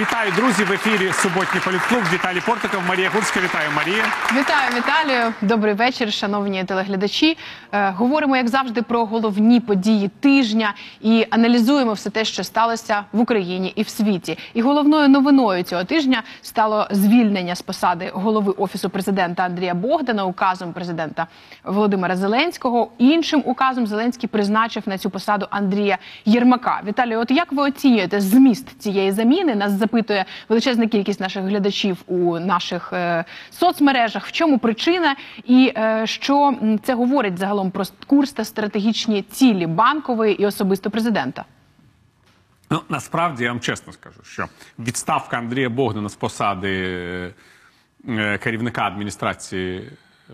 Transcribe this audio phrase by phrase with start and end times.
[0.00, 0.64] Вітаю, друзі!
[0.64, 2.00] В ефірі суботній політклуб.
[2.12, 3.40] Віталій Портиков, Марія Гурська.
[3.40, 4.04] Вітаю, Марія.
[4.32, 5.34] Вітаю, Віталію.
[5.42, 7.38] Добрий вечір, шановні телеглядачі.
[7.72, 13.20] Е, говоримо, як завжди, про головні події тижня і аналізуємо все те, що сталося в
[13.20, 14.38] Україні і в світі.
[14.54, 20.72] І головною новиною цього тижня стало звільнення з посади голови офісу президента Андрія Богдана указом
[20.72, 21.26] президента
[21.64, 22.90] Володимира Зеленського.
[22.98, 26.80] Іншим указом Зеленський призначив на цю посаду Андрія Єрмака.
[26.86, 29.54] Віталію, от як ви оцінюєте зміст цієї заміни?
[29.54, 34.26] Нас запитує величезна кількість наших глядачів у наших е, соцмережах.
[34.26, 40.42] В чому причина, і е, що це говорить загалом про курс та стратегічні цілі банкової
[40.42, 41.44] і особисто президента?
[42.70, 46.74] Ну насправді я вам чесно скажу, що відставка Андрія Богдана з посади
[48.08, 49.90] е, керівника адміністрації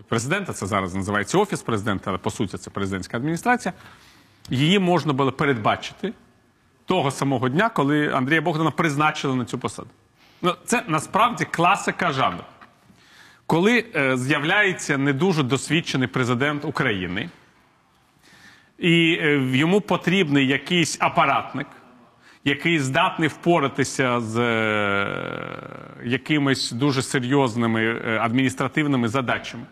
[0.07, 3.73] президента, це зараз називається офіс президента, але по суті це президентська адміністрація.
[4.49, 6.13] Її можна було передбачити
[6.87, 9.89] того самого дня, коли Андрія Богдана призначили на цю посаду.
[10.41, 12.43] Ну, це насправді класика жанру.
[13.45, 17.29] Коли е, з'являється не дуже досвідчений президент України,
[18.79, 21.67] і е, йому потрібний якийсь апаратник,
[22.43, 25.59] який здатний впоратися з е,
[26.03, 29.63] якимись дуже серйозними е, адміністративними задачами,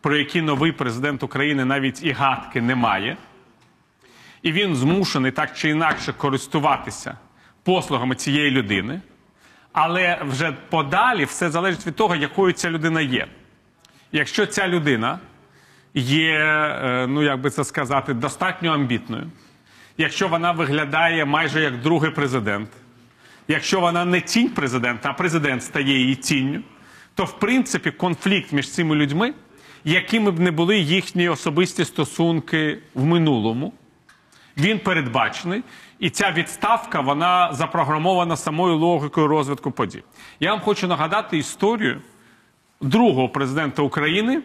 [0.00, 3.16] про які новий президент України навіть і гадки не має,
[4.42, 7.18] і він змушений так чи інакше користуватися
[7.62, 9.00] послугами цієї людини.
[9.72, 13.26] Але вже подалі все залежить від того, якою ця людина є.
[14.12, 15.18] Якщо ця людина
[15.94, 19.30] є, е, ну як би це сказати, достатньо амбітною,
[19.98, 22.68] якщо вона виглядає майже як другий президент,
[23.48, 26.60] якщо вона не тінь президента, а президент стає її тінню,
[27.14, 29.34] то в принципі конфлікт між цими людьми,
[29.84, 33.72] якими б не були їхні особисті стосунки в минулому,
[34.60, 35.62] він передбачений,
[35.98, 40.02] і ця відставка вона запрограмована самою логікою розвитку подій.
[40.40, 42.00] Я вам хочу нагадати історію
[42.80, 44.42] другого президента України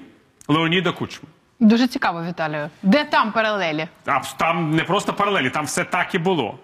[0.47, 1.29] Леоніда Кучми.
[1.59, 2.69] Дуже цікаво, Віталію.
[2.83, 3.87] Де там паралелі?
[4.05, 6.59] А там не просто паралелі, там все так і було.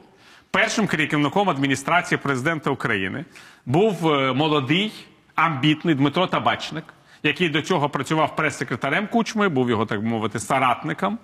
[0.51, 3.25] Першим керівником адміністрації президента України
[3.66, 4.91] був е, молодий,
[5.35, 6.83] амбітний Дмитро Табачник,
[7.23, 11.18] який до цього працював прес-секретарем Кучми, був його, так би мовити, соратником.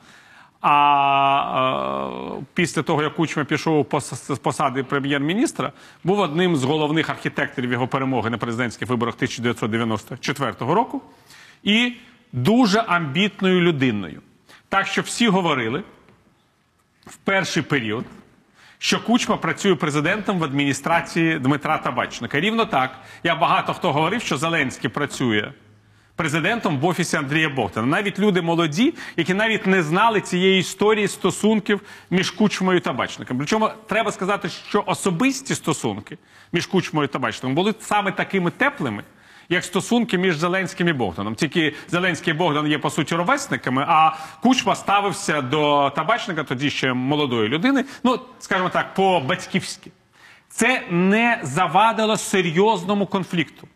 [0.61, 5.71] А е, після того, як Кучма пішов з посади прем'єр-міністра,
[6.03, 11.01] був одним з головних архітекторів його перемоги на президентських виборах 1994 року
[11.63, 11.93] і
[12.33, 14.21] дуже амбітною людиною.
[14.69, 15.83] Так що всі говорили
[17.05, 18.05] в перший період,
[18.77, 22.39] що Кучма працює президентом в адміністрації Дмитра Табачника.
[22.39, 25.51] Рівно так, я багато хто говорив, що Зеленський працює
[26.17, 27.87] президентом в офісі Андрія Богдана.
[27.87, 33.37] Навіть люди молоді, які навіть не знали цієї історії стосунків між Кучмою і Табачником.
[33.37, 36.17] Причому треба сказати, що особисті стосунки
[36.51, 39.03] між Кучмою і Табачником були саме такими теплими.
[39.49, 41.35] Як стосунки між Зеленським і Богданом.
[41.35, 46.93] Тільки Зеленський і Богдан є по суті ровесниками, а Кучма ставився до табачника, тоді ще
[46.93, 47.85] молодої людини.
[48.03, 49.91] Ну, скажімо так, по-батьківськи.
[50.49, 53.67] Це не завадило серйозному конфлікту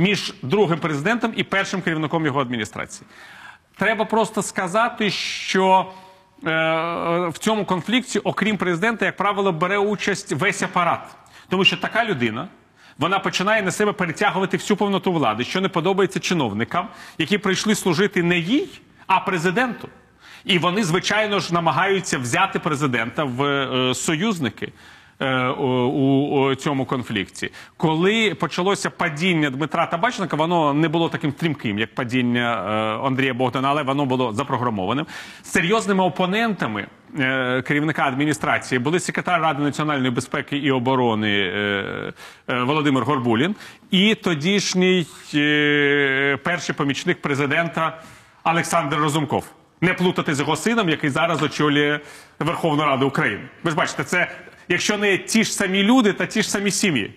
[0.00, 3.06] між другим президентом і першим керівником його адміністрації.
[3.76, 5.92] Треба просто сказати, що
[6.46, 6.50] е,
[7.28, 11.00] в цьому конфлікті, окрім президента, як правило, бере участь весь апарат,
[11.48, 12.48] тому що така людина.
[12.98, 18.22] Вона починає на себе перетягувати всю повноту влади, що не подобається чиновникам, які прийшли служити
[18.22, 18.68] не їй,
[19.06, 19.88] а президенту.
[20.44, 24.72] І вони, звичайно ж, намагаються взяти президента в е, союзники
[25.58, 27.50] у, у, цьому конфлікті.
[27.76, 32.64] Коли почалося падіння Дмитра Табачника, воно не було таким стрімким, як падіння
[33.00, 35.06] е, Андрія Богдана, але воно було запрограмованим.
[35.42, 36.86] Серйозними опонентами
[37.18, 42.12] е, керівника адміністрації були секретар Ради національної безпеки і оборони е,
[42.48, 43.54] е, Володимир Горбулін
[43.90, 47.98] і тодішній е, перший помічник президента
[48.44, 49.44] Олександр Розумков.
[49.80, 52.00] Не плутати з його сином, який зараз очолює
[52.38, 53.42] Верховну Раду України.
[53.64, 54.28] Ви ж бачите, це
[54.70, 57.14] якщо не ті ж самі люди, та ті ж самі сім'ї.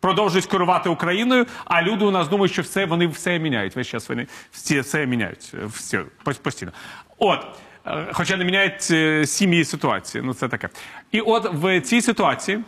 [0.00, 3.76] Продовжують керувати Україною, а люди у нас думають, що все вони все міняють.
[3.76, 6.04] Весь час вони всі все міняють все,
[6.42, 6.72] постійно.
[7.18, 7.46] От,
[7.86, 10.24] е, хоча не міняють е, сім'ї ситуації.
[10.26, 10.68] Ну це таке.
[11.12, 12.58] І от в цій ситуації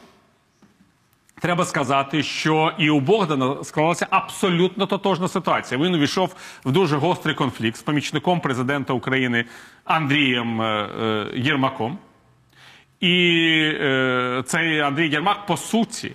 [1.41, 5.81] треба сказати, що і у Богдана склалася абсолютно тотожна ситуація.
[5.81, 9.45] Він увійшов в дуже гострий конфлікт з помічником президента України
[9.85, 11.99] Андрієм е, Єрмаком.
[13.01, 13.51] І
[13.81, 16.13] е, цей Андрій Єрмак, по суті,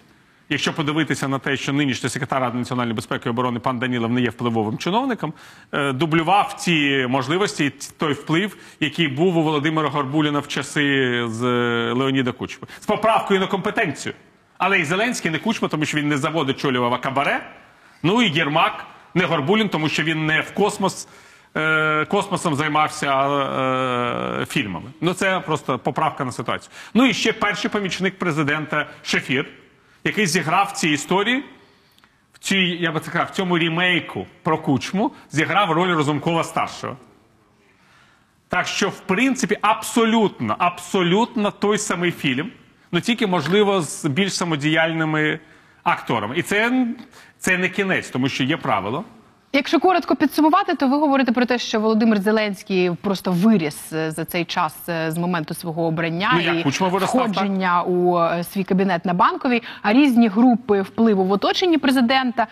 [0.50, 4.22] якщо подивитися на те, що нинішній секретар Ради національної безпеки і оборони пан Данілов не
[4.22, 5.34] є впливовим чиновником,
[5.72, 11.94] е, дублював ті можливості, той вплив, який був у Володимира Горбуліна в часи з е,
[11.94, 12.68] Леоніда Кучми.
[12.80, 14.16] З поправкою на компетенцію.
[14.58, 17.50] Але і Зеленський не кучма, тому що він не завод очолював кабаре.
[18.04, 21.08] Ну і Єрмак не Горбулін, тому що він не в космос.
[21.56, 23.28] Е, Космосом займався
[24.42, 24.90] е, фільмами.
[25.02, 26.72] Ну це просто поправка на ситуацію.
[26.94, 29.46] Ну і ще перший помічник президента Шефір,
[30.04, 31.44] який зіграв в цій історії
[32.44, 36.98] цій, я би сказав, в цьому рімейку про кучму зіграв роль Розумкова старшого.
[38.48, 42.52] Так що, в принципі, абсолютно, абсолютно той самий фільм,
[42.92, 45.40] ну тільки, можливо, з більш самодіяльними
[45.84, 46.38] акторами.
[46.38, 46.88] І це,
[47.38, 49.04] це не кінець, тому що є правило.
[49.56, 54.26] Якщо коротко підсумувати, то ви говорите про те, що Володимир Зеленський просто виріс е, за
[54.26, 59.06] цей час е, з моменту свого обрання Ну, як і входження у е, свій кабінет
[59.06, 59.64] на банковій.
[59.82, 62.48] А різні групи впливу в оточенні президента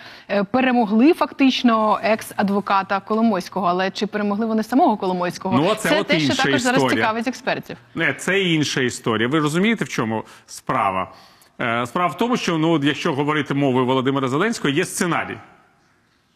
[0.51, 3.68] перемогли фактично екс-адвоката Коломойського.
[3.68, 5.57] Але чи перемогли вони самого Коломойського?
[5.57, 7.77] Ну, це от те, що також зараз цікавить експертів.
[7.95, 9.27] Не, це інша історія.
[9.27, 11.12] Ви розумієте, в чому справа?
[11.86, 15.38] Справа в тому, що ну, якщо говорити мовою Володимира Зеленського, є сценарій.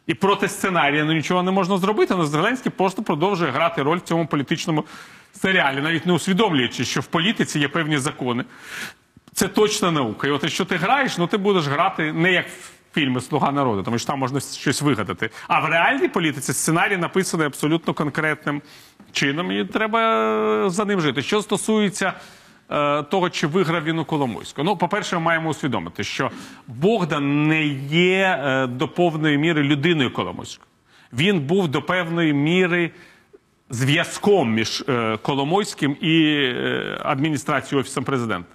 [0.07, 4.01] І проти сценарія ну, нічого не можна зробити, але Зеленський просто продовжує грати роль в
[4.01, 4.85] цьому політичному
[5.33, 8.45] серіалі, навіть не усвідомлюючи, що в політиці є певні закони.
[9.33, 10.27] Це точна наука.
[10.27, 13.83] І от якщо ти граєш, ну ти будеш грати не як в фільми Слуга народу,
[13.83, 15.29] тому що там можна щось вигадати.
[15.47, 18.61] А в реальній політиці сценарій написаний абсолютно конкретним
[19.11, 21.21] чином, і треба за ним жити.
[21.21, 22.13] Що стосується
[23.09, 24.63] того, чи виграв він у Коломойську.
[24.63, 26.31] Ну, по-перше, ми маємо усвідомити, що
[26.67, 30.67] Богдан не є е, до повної міри людиною Коломойською.
[31.13, 32.91] Він був до певної міри
[33.69, 38.49] зв'язком між е, Коломойським і е, адміністрацією Офісом президента.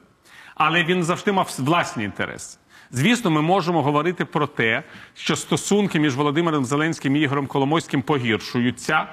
[0.55, 2.59] Але він завжди мав власні інтереси.
[2.91, 4.83] Звісно, ми можемо говорити про те,
[5.15, 9.07] що стосунки між Володимиром Зеленським і Ігорем Коломойським погіршуються.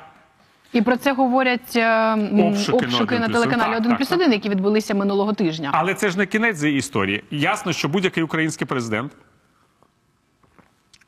[0.73, 1.81] І про це говорять е,
[2.13, 3.19] м, Обшуки на обшуки 1+1.
[3.19, 4.19] на телеканалі 1 плюс так.
[4.19, 5.69] 1, які відбулися минулого тижня.
[5.73, 7.23] Але це ж не кінець цієї історії.
[7.31, 9.11] Ясно, що будь-який український президент,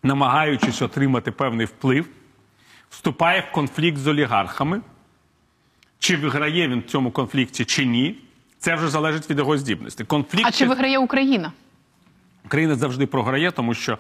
[0.04, 2.06] намагаючись отримати певний вплив,
[2.90, 4.82] вступає в конфлікт з олігархами.
[6.00, 8.16] Чи виграє він в цьому конфлікті, чи ні,
[8.60, 10.04] це вже залежить від його здібності.
[10.04, 11.52] Конфлікт А чи виграє Україна?
[12.46, 13.98] Україна завжди програє, тому що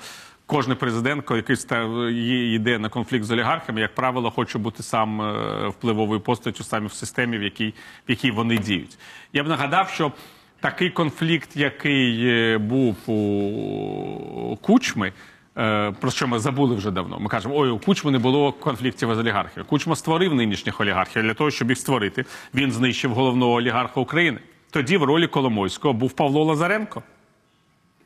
[0.49, 5.21] кожен президент, який ста- є- йде на конфлікт з олігархами, як правило, хоче бути сам
[5.21, 7.73] е, впливовою постаттю саме в системі, в якій,
[8.07, 8.97] в якій вони діють.
[9.33, 10.11] Я б нагадав, що
[10.59, 15.13] такий конфлікт, який е, був у Кучми.
[15.57, 17.19] е, Про що ми забули вже давно.
[17.19, 19.65] Ми кажемо, ой, у Кучми не було конфліктів з олігархів.
[19.65, 22.25] Кучма створив нинішніх олігархів для того, щоб їх створити.
[22.53, 24.39] Він знищив головного олігарха України.
[24.71, 27.03] Тоді в ролі Коломойського був Павло Лазаренко.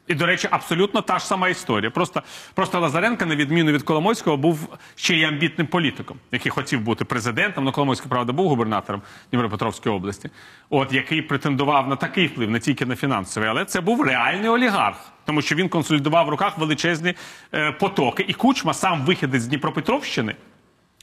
[0.07, 1.91] І, до речі, абсолютно та ж сама історія.
[1.91, 2.23] Просто,
[2.53, 7.63] просто Лазаренко, на відміну від Коломойського, був ще й амбітним політиком, який хотів бути президентом.
[7.63, 9.01] Ну, Коломойський, правда, був губернатором
[9.31, 10.29] Дніпропетровської області,
[10.69, 14.97] от який претендував на такий вплив, не тільки на фінансовий, але це був реальний олігарх,
[15.25, 17.13] тому що він консолідував в руках величезні
[17.53, 18.25] е, потоки.
[18.27, 20.35] І Кучма, сам вихідець з Дніпропетровщини,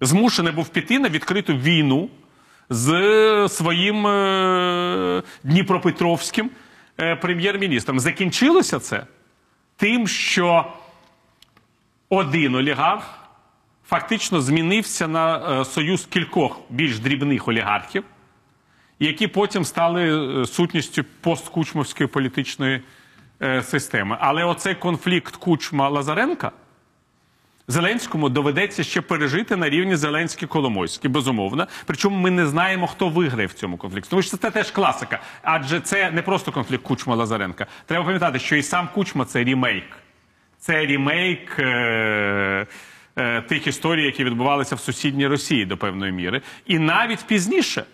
[0.01, 2.09] змушений був піти на відкриту війну
[2.71, 6.51] з своїм е, Дніпропетровським
[7.21, 8.01] прем'єр-міністром.
[8.01, 9.07] Закінчилося це
[9.77, 10.73] тим, що
[12.09, 13.19] один олігарх
[13.87, 18.05] фактично змінився на е, союз кількох більш дрібних олігархів,
[18.99, 22.83] які потім стали е, сутністю посткучмовської політичної
[23.43, 24.17] е, системи.
[24.21, 26.51] Але оцей конфлікт Кучма-Лазаренка
[27.71, 31.67] Зеленському доведеться ще пережити на рівні Зеленський-Коломойський, безумовно.
[31.87, 34.11] Причому ми не знаємо, хто виграє в цьому конфлікті.
[34.11, 35.21] Тому що це теж класика.
[35.43, 37.67] Адже це не просто конфлікт Кучма-Лазаренка.
[37.87, 39.85] Треба пам'ятати, що і сам Кучма це рімейк.
[40.59, 42.67] Це рімейк е-
[43.17, 46.41] е- тих історій, які відбувалися в сусідній Росії до певної міри.
[46.67, 47.85] І навіть пізніше.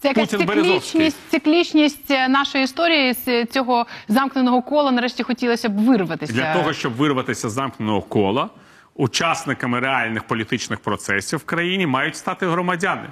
[0.00, 4.90] Це якась Путін циклічність, циклічність е, нашої історії з цього замкненого кола.
[4.92, 6.32] Нарешті хотілося б вирватися.
[6.32, 8.48] Для того, щоб вирватися з замкненого кола,
[8.96, 13.08] учасниками реальних політичних процесів в країні мають стати громадяни.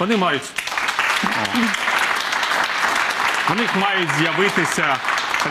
[0.00, 0.52] Вони мають.
[3.50, 3.54] О.
[3.54, 4.96] Них мають з'явитися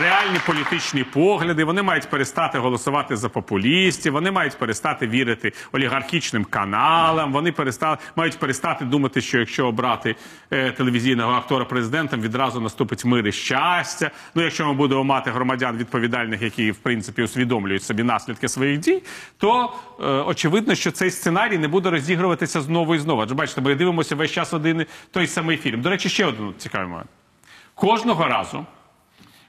[0.00, 7.32] реальні політичні погляди, вони мають перестати голосувати за популістів, вони мають перестати вірити олігархічним каналам,
[7.32, 10.16] вони перестали, мають перестати думати, що якщо обрати
[10.50, 14.10] е, телевізійного актора президентом, відразу наступить мир і щастя.
[14.34, 19.02] Ну, якщо ми будемо мати громадян відповідальних, які в принципі усвідомлюють собі наслідки своїх дій,
[19.38, 23.22] то е, очевидно, що цей сценарій не буде розігруватися знову і знову.
[23.22, 25.80] Адже бачите, ми дивимося весь час один той самий фільм.
[25.80, 27.08] До речі, ще один цікавий момент.
[27.74, 28.66] Кожного разу,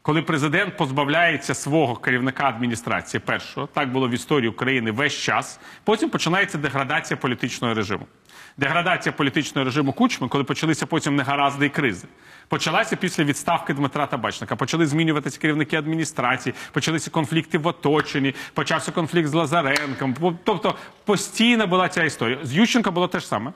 [0.03, 5.60] Коли президент позбавляється свого керівника адміністрації, першого так було в історії України весь час.
[5.83, 8.05] Потім починається деградація політичного режиму.
[8.57, 12.07] Деградація політичного режиму Кучми, коли почалися потім негаразди і кризи,
[12.48, 14.55] почалася після відставки Дмитра Табачника.
[14.55, 20.38] Почали змінюватися керівники адміністрації, почалися конфлікти в оточенні, почався конфлікт з Лазаренком.
[20.43, 22.39] Тобто постійна була ця історія.
[22.43, 23.51] З Ющенка було те ж саме.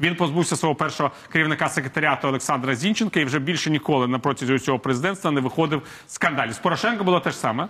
[0.00, 4.78] Він позбувся свого першого керівника секретаріату Олександра Зінченка і вже більше ніколи на протязі цього
[4.78, 6.52] президентства не виходив скандалів.
[6.52, 7.68] З Порошенко було те ж саме.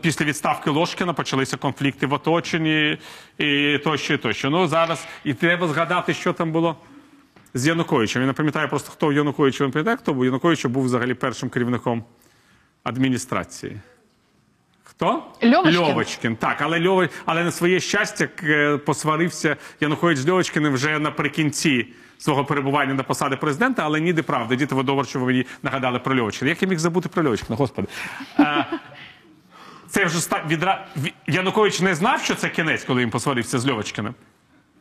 [0.00, 2.98] Після відставки Ложкіна почалися конфлікти в оточенні
[3.38, 4.50] і тощо, і тощо.
[4.50, 6.76] Ну зараз і треба згадати, що там було
[7.54, 8.22] з Януковичем.
[8.22, 10.24] Я не пам'ятаю просто, хто Янукович, він пам'ятає, хто був.
[10.24, 12.04] Янукович був взагалі першим керівником
[12.82, 13.80] адміністрації.
[14.96, 15.22] Хто?
[15.42, 15.80] Льовочкін.
[15.80, 16.36] Льовочкін.
[16.36, 17.08] Так, але Льов...
[17.26, 21.86] але на своє щастя к- посварився Янукович з Льовочкіним вже наприкінці
[22.18, 24.56] свого перебування на посади президента, але ніде правди.
[24.56, 26.48] Діти ви мені нагадали про Льовочкіна.
[26.48, 27.88] Як я міг забути про Льовочкіна, господи.
[28.38, 28.66] Е,
[29.88, 30.44] це вже ста...
[30.48, 30.86] відра...
[31.26, 34.14] Янукович не знав, що це кінець, коли він посварився з Льовочкиним.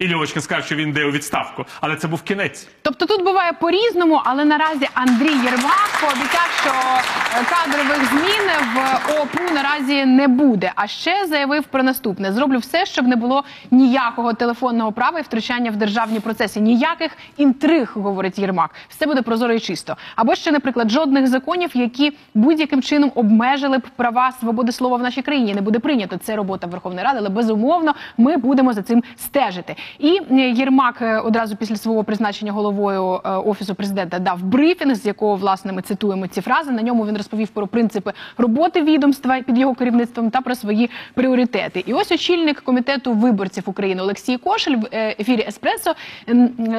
[0.03, 2.67] І Льовочкин сказав, що він йде у відставку, але це був кінець.
[2.81, 9.53] Тобто тут буває по-різному, але наразі Андрій Єрмак пообіцяв, що е, кадрових змін в ОПУ
[9.53, 10.71] наразі не буде.
[10.75, 15.71] А ще заявив про наступне: зроблю все, щоб не було ніякого телефонного права і втручання
[15.71, 18.71] в державні процеси, ніяких інтриг, говорить Єрмак.
[18.89, 19.97] Все буде прозоро і чисто.
[20.15, 25.21] Або ще, наприклад, жодних законів, які будь-яким чином обмежили б права свободи слова в нашій
[25.21, 25.53] країні.
[25.53, 26.17] Не буде прийнято.
[26.23, 29.75] Це робота Верховної Ради, але безумовно ми будемо за цим стежити.
[29.99, 35.05] І е, Єрмак е, одразу після свого призначення головою е, офісу президента дав брифінг, з
[35.05, 36.71] якого власне ми цитуємо ці фрази.
[36.71, 41.83] На ньому він розповів про принципи роботи відомства під його керівництвом та про свої пріоритети.
[41.87, 44.87] І ось очільник комітету виборців України Олексій Кошель в
[45.19, 45.95] ефірі Еспресо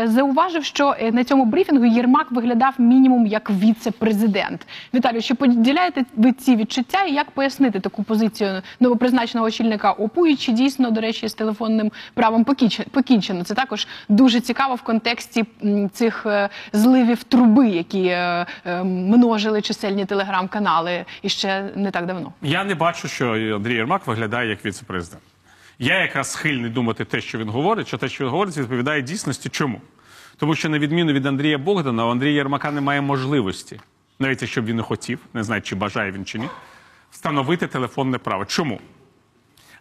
[0.04, 4.66] зауважив, що на цьому брифінгу Єрмак виглядав мінімум як віце-президент.
[4.94, 10.26] Віталію, чи поділяєте ви ці відчуття і як пояснити таку позицію новопризначеного очільника ОПУ?
[10.26, 12.88] І чи дійсно, до речі, з телефонним правом покінчено?
[12.94, 13.44] Покінчено?
[13.44, 15.44] Це також дуже цікаво в контексті
[15.92, 22.32] цих е, зливів труби, які е, е, множили чисельні телеграм-канали іще не так давно.
[22.42, 25.22] Я не бачу, що Андрій Єрмак виглядає як віце-президент.
[25.78, 29.48] Я якраз схильний думати те, що він говорить, що те, що він говорить, відповідає дійсності.
[29.48, 29.80] Чому?
[30.36, 33.80] Тому що, на відміну від Андрія Богдана, у Андрія Єрмака немає можливості,
[34.18, 36.48] навіть якщо б він не хотів, не знаю, чи бажає він чи ні,
[37.10, 38.44] встановити телефонне право.
[38.44, 38.80] Чому?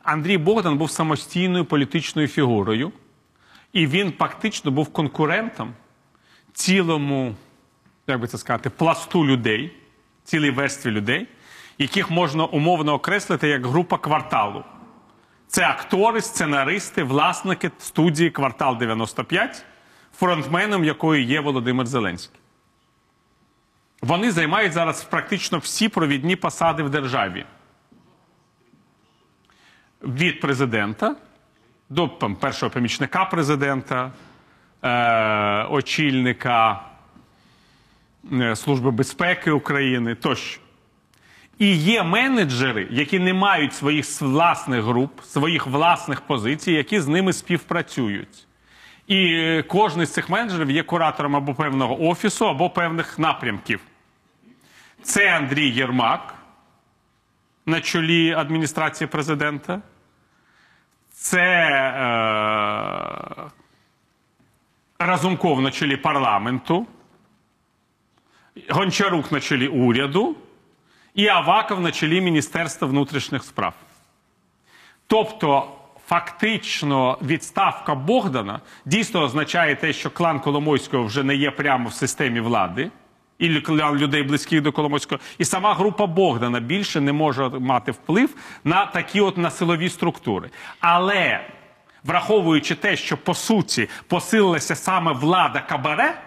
[0.03, 2.91] Андрій Богдан був самостійною політичною фігурою,
[3.73, 5.73] і він фактично був конкурентом
[6.53, 7.35] цілому,
[8.07, 9.77] як би це сказати, пласту людей,
[10.23, 11.27] цілій верстві людей,
[11.77, 14.63] яких можна умовно окреслити як група кварталу.
[15.47, 19.65] Це актори, сценаристи, власники студії Квартал 95,
[20.17, 22.39] фронтменом якої є Володимир Зеленський.
[24.01, 27.45] Вони займають зараз практично всі провідні посади в державі.
[30.03, 31.15] Від президента
[31.89, 34.11] до першого помічника президента,
[34.83, 36.81] е, очільника
[38.33, 40.61] е, Служби безпеки України тощо.
[41.59, 47.33] І є менеджери, які не мають своїх власних груп, своїх власних позицій, які з ними
[47.33, 48.47] співпрацюють.
[49.07, 53.79] І е, кожен з цих менеджерів є куратором або певного офісу, або певних напрямків.
[55.01, 56.35] Це Андрій Єрмак
[57.65, 59.81] на чолі адміністрації президента.
[61.23, 62.01] Це е,
[64.99, 66.87] Разумков на чолі парламенту,
[68.69, 70.35] Гончарук на чолі уряду
[71.13, 73.73] і Аваков на чолі Міністерства внутрішніх справ.
[75.07, 75.71] Тобто,
[76.07, 82.39] фактично, відставка Богдана дійсно означає те, що клан Коломойського вже не є прямо в системі
[82.39, 82.91] влади.
[83.39, 88.85] І людей близьких до Коломойського, і сама група Богдана більше не може мати вплив на
[88.85, 90.49] такі от на силові структури.
[90.79, 91.45] Але
[92.03, 96.21] враховуючи те, що по суті посилилася саме влада Кабаре,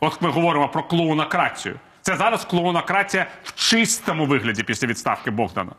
[0.00, 5.72] от ми говоримо про клоунакрацію, це зараз клоунакратія в чистому вигляді після відставки Богдана.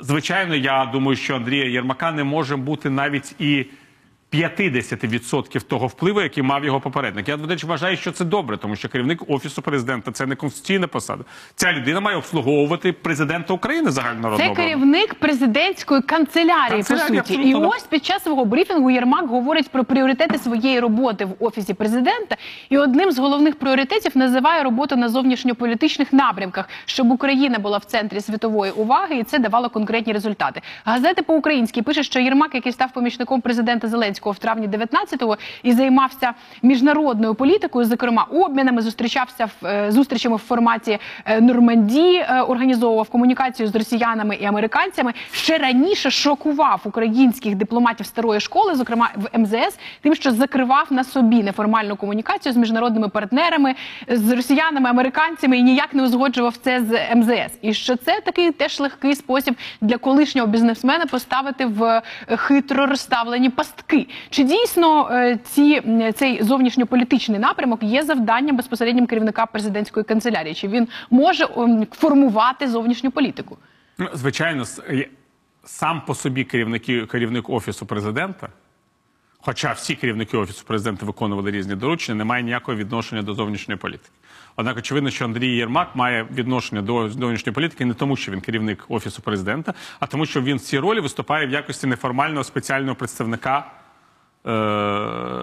[0.00, 3.66] Звичайно, я думаю, що Андрія Єрмака не може бути навіть і
[4.34, 7.28] 50% того впливу, який мав його попередник.
[7.28, 10.86] Я до речі, вважаю, що це добре, тому що керівник офісу президента це не конституційна
[10.86, 11.24] посада.
[11.54, 14.54] Ця людина має обслуговувати президента України Це загальнонародного.
[14.54, 17.48] керівник президентської канцелярії, Канцелярії, по суті.
[17.48, 22.36] І ось під час свого брифінгу Єрмак говорить про пріоритети своєї роботи в офісі президента.
[22.70, 28.20] І одним з головних пріоритетів називає роботу на зовнішньополітичних напрямках, щоб Україна була в центрі
[28.20, 30.62] світової уваги, і це давало конкретні результати.
[30.84, 35.72] Газети по-українськи пише, що Єрмак, який став помічником президента Зеленського, Зеленського в травні 19-го і
[35.72, 43.08] займався міжнародною політикою, зокрема обмінами, зустрічався в е, зустрічами в форматі е, Норманді, е, організовував
[43.08, 45.12] комунікацію з росіянами і американцями.
[45.32, 51.42] Ще раніше шокував українських дипломатів старої школи, зокрема в МЗС, тим, що закривав на собі
[51.42, 53.74] неформальну комунікацію з міжнародними партнерами,
[54.08, 57.58] з росіянами, американцями і ніяк не узгоджував це з МЗС.
[57.62, 64.06] І що це такий теж легкий спосіб для колишнього бізнесмена поставити в хитро розставлені пастки.
[64.30, 65.82] Чи дійсно е, ці
[66.14, 70.54] цей зовнішньополітичний напрямок є завданням безпосереднім керівника президентської канцелярії?
[70.54, 73.58] Чи він може ем, формувати зовнішню політику?
[73.98, 74.64] Ну, звичайно,
[75.64, 78.48] сам по собі керівники, керівник офісу президента,
[79.38, 84.10] хоча всі керівники офісу президента виконували різні доручення, не має ніякого відношення до зовнішньої політики.
[84.56, 88.84] Однак, очевидно, що Андрій Єрмак має відношення до зовнішньої політики не тому, що він керівник
[88.88, 93.70] офісу президента, а тому, що він в цій ролі виступає в якості неформального спеціального представника.
[94.46, 94.50] Е,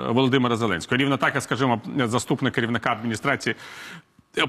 [0.09, 0.97] Володимира Зеленського.
[0.97, 3.55] Рівно так, як, скажімо, заступник керівника адміністрації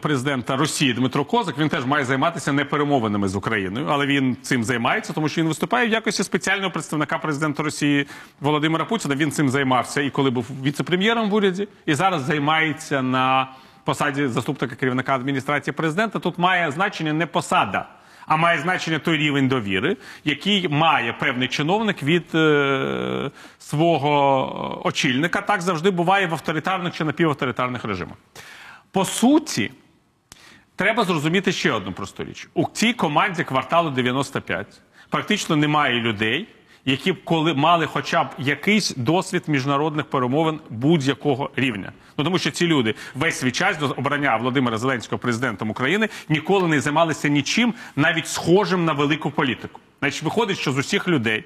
[0.00, 4.64] президента Росії Дмитро Козак, він теж має займатися не перемовинами з Україною, але він цим
[4.64, 8.06] займається, тому що він виступає в якості спеціального представника президента Росії
[8.40, 9.14] Володимира Путіна.
[9.14, 13.50] Він цим займався і коли був віце-прем'єром в уряді, і зараз займається на
[13.84, 16.18] посаді заступника керівника адміністрації президента.
[16.18, 17.88] Тут має значення не посада.
[18.26, 25.40] А має значення той рівень довіри, який має певний чиновник від е, свого очільника.
[25.40, 28.16] Так завжди буває в авторитарних чи напівавторитарних режимах.
[28.90, 29.70] По суті,
[30.76, 32.48] треба зрозуміти ще одну просту річ.
[32.54, 34.66] У цій команді кварталу 95
[35.08, 36.48] практично немає людей,
[36.84, 41.92] які б коли мали хоча б якийсь досвід міжнародних перемовин будь-якого рівня.
[42.18, 46.68] Ну тому що ці люди весь свій час до обрання Володимира Зеленського президентом України ніколи
[46.68, 49.80] не займалися нічим, навіть схожим на велику політику.
[50.00, 51.44] Значить, виходить, що з усіх людей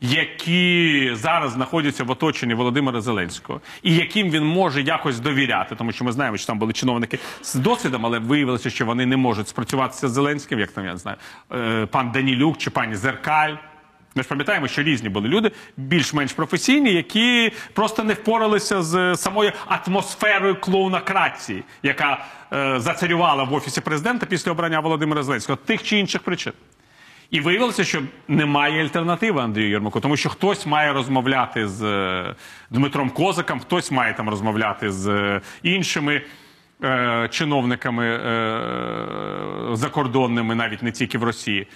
[0.00, 6.04] які зараз знаходяться в оточенні Володимира Зеленського, і яким він може якось довіряти, тому що
[6.04, 10.08] ми знаємо, що там були чиновники з досвідом, але виявилося, що вони не можуть спрацюватися
[10.08, 11.16] з Зеленським, як там я не знаю,
[11.52, 13.54] е, пан Данілюк чи пані Зеркаль.
[14.16, 19.52] Ми ж пам'ятаємо, що різні були люди, більш-менш професійні, які просто не впоралися з самою
[19.66, 26.22] атмосферою клоунакрації, яка е, зацарювала в офісі президента після обрання Володимира Зеленського, тих чи інших
[26.22, 26.52] причин.
[27.30, 32.34] І виявилося, що немає альтернативи Андрію Єрмаку, тому що хтось має розмовляти з е,
[32.70, 36.22] Дмитром Козаком, хтось має там розмовляти з е, іншими
[36.84, 41.66] е, чиновниками е, закордонними, навіть не тільки в Росії.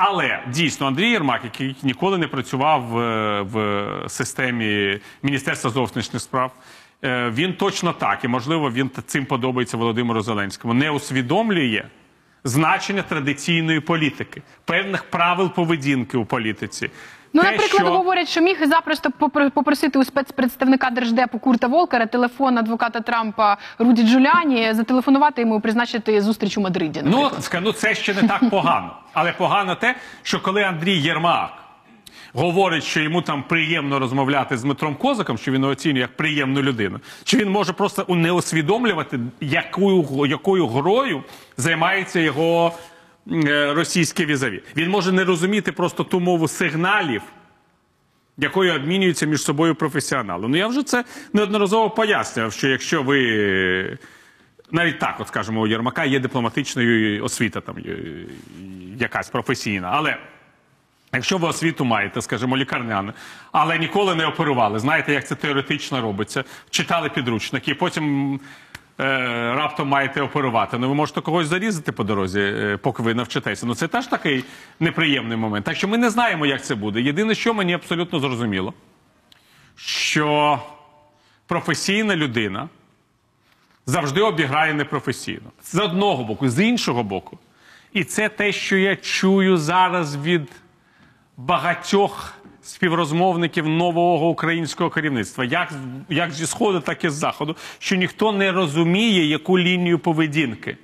[0.00, 6.52] Але дійсно Андрій Єрмак, який ніколи не працював в, в системі Міністерства зовнішніх справ,
[7.04, 11.84] е, він точно так, і можливо він цим подобається Володимиру Зеленському, не усвідомлює
[12.44, 16.90] значення традиційної політики, певних правил поведінки у політиці.
[17.38, 22.06] Ну, Те, наприклад, що- говорять, що міг запросто попро- попросити у спецпредставника держдепу Курта Волкера
[22.06, 27.00] телефон адвоката Трампа Руді Джуліані, зателефонувати йому і призначити зустріч у Мадриді.
[27.04, 27.30] Ну,
[27.62, 28.96] ну це ще не так погано.
[29.12, 31.50] Але погано те, що коли Андрій Єрмак
[32.34, 36.98] говорить, що йому там приємно розмовляти з Дмитром Козаком, що він оцінює як приємну людину,
[37.24, 41.22] чи він може просто не усвідомлювати, якою, якою грою
[41.56, 42.72] займається його
[43.74, 44.62] російське візаві.
[44.76, 47.22] Він може не розуміти просто ту мову сигналів,
[48.38, 50.48] якою обмінюються між собою професіонали.
[50.48, 53.98] Ну я вже це неодноразово пояснював, що якщо ви
[54.70, 57.76] навіть так, от скажімо, у Єрмака є дипломатичною освіта, там
[58.98, 59.90] якась професійна.
[59.92, 60.16] Але
[61.12, 63.12] якщо ви освіту маєте, скажімо, лікарняну,
[63.52, 68.38] але ніколи не оперували, знаєте, як це теоретично робиться, читали підручники, потім е,
[68.98, 70.78] раптом маєте оперувати.
[70.78, 73.66] Ну ви можете когось зарізати по дорозі, е, поки ви навчитеся.
[73.66, 74.44] Ну це теж такий
[74.80, 75.64] неприємний момент.
[75.64, 77.00] Так що ми не знаємо, як це буде.
[77.00, 78.74] Єдине, що мені абсолютно зрозуміло,
[79.76, 80.58] що
[81.46, 82.68] професійна людина
[83.86, 85.50] завжди обіграє непрофесійно.
[85.62, 87.38] З одного боку, з іншого боку.
[87.92, 90.50] І це те, що я чую зараз від
[91.36, 92.34] багатьох
[92.68, 95.72] співрозмовників нового українського керівництва, як,
[96.08, 100.76] як зі сходу, так і з заходу, що ніхто не розуміє, яку лінію поведінки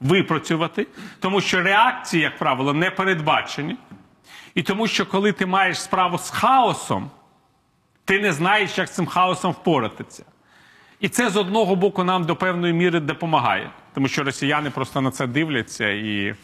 [0.00, 0.86] випрацювати,
[1.20, 3.76] тому що реакції, як правило, не передбачені.
[4.54, 7.10] І тому, що коли ти маєш справу з хаосом,
[8.04, 10.24] ти не знаєш, як з цим хаосом впоратися.
[11.00, 15.10] І це з одного боку нам до певної міри допомагає, тому що росіяни просто на
[15.10, 16.34] це дивляться і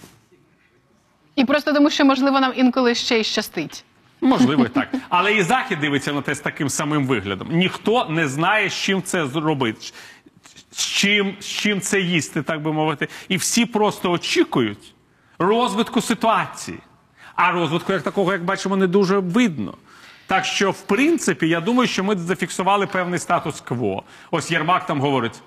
[1.36, 3.84] І просто тому, що можливо нам інколи ще й щастить.
[4.22, 4.88] Можливо і так.
[5.08, 7.48] Але і захід дивиться на те з таким самим виглядом.
[7.50, 9.80] Ніхто не знає, з чим це зробити,
[10.72, 13.08] з чим, з чим це їсти, так би мовити.
[13.28, 14.94] І всі просто очікують
[15.38, 16.78] розвитку ситуації.
[17.34, 19.74] А розвитку як такого, як бачимо, не дуже видно.
[20.26, 24.02] Так що, в принципі, я думаю, що ми зафіксували певний статус-кво.
[24.30, 25.42] Ось Єрмак там говорить,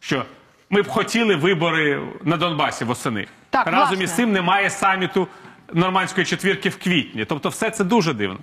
[0.00, 0.24] що
[0.70, 3.26] ми б хотіли вибори на Донбасі восени.
[3.50, 4.04] Так, Разом власне.
[4.04, 5.28] із цим немає саміту
[5.72, 7.24] нормандської четвірки в квітні.
[7.24, 8.38] Тобто, все це дуже дивно.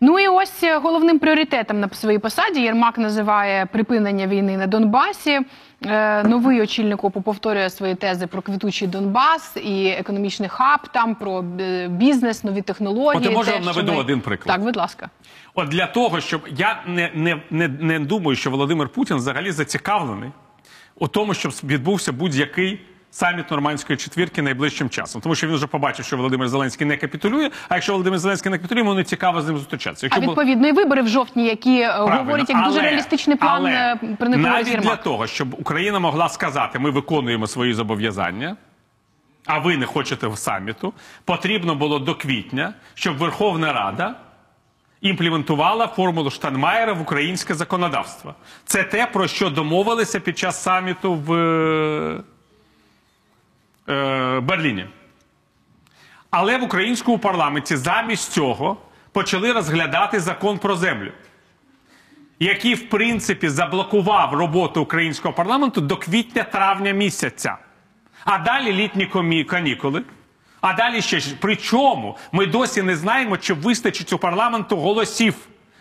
[0.00, 5.40] Ну і ось е, головним пріоритетом на своїй посаді Єрмак називає припинення війни на Донбасі.
[5.86, 11.44] Е, Новий очільник ОПУ повторює свої тези про квітучий Донбас і економічний хаб, там про
[11.60, 13.18] е, бізнес, нові технології.
[13.18, 14.56] От я можу вам наведу ми- один приклад.
[14.56, 15.10] Так, будь ласка.
[15.54, 20.30] От для того, щоб я не, не, не, не думаю, що Володимир Путін взагалі зацікавлений
[20.98, 25.20] у тому, щоб відбувся будь-який саміт нормандської четвірки найближчим часом.
[25.20, 27.50] Тому що він вже побачив, що Володимир Зеленський не капітулює.
[27.68, 30.06] А якщо Володимир Зеленський не капітулює, йому не цікаво з ним зустрічатися.
[30.06, 32.18] А Якщо було- відповідно і вибори в жовтні, які е, Правильно.
[32.18, 36.90] говорять як дуже реалістичний план, але е, навіть для того, щоб Україна могла сказати, ми
[36.90, 38.56] виконуємо свої зобов'язання.
[39.46, 40.92] А ви не хочете в саміту,
[41.24, 44.14] потрібно було до квітня, щоб Верховна Рада
[45.00, 48.34] імплементувала формулу Штанмаєра в українське законодавство.
[48.64, 51.32] Це те, про що домовилися під час саміту в
[53.88, 54.86] е, Берліні.
[56.30, 58.76] Але в українському парламенті замість цього
[59.12, 61.12] почали розглядати закон про землю,
[62.38, 67.56] який, в принципі, заблокував роботу українського парламенту до квітня-травня місяця.
[68.24, 70.02] А далі літні комі- канікули.
[70.60, 75.34] А далі ще причому ми досі не знаємо, чи вистачить у парламенту голосів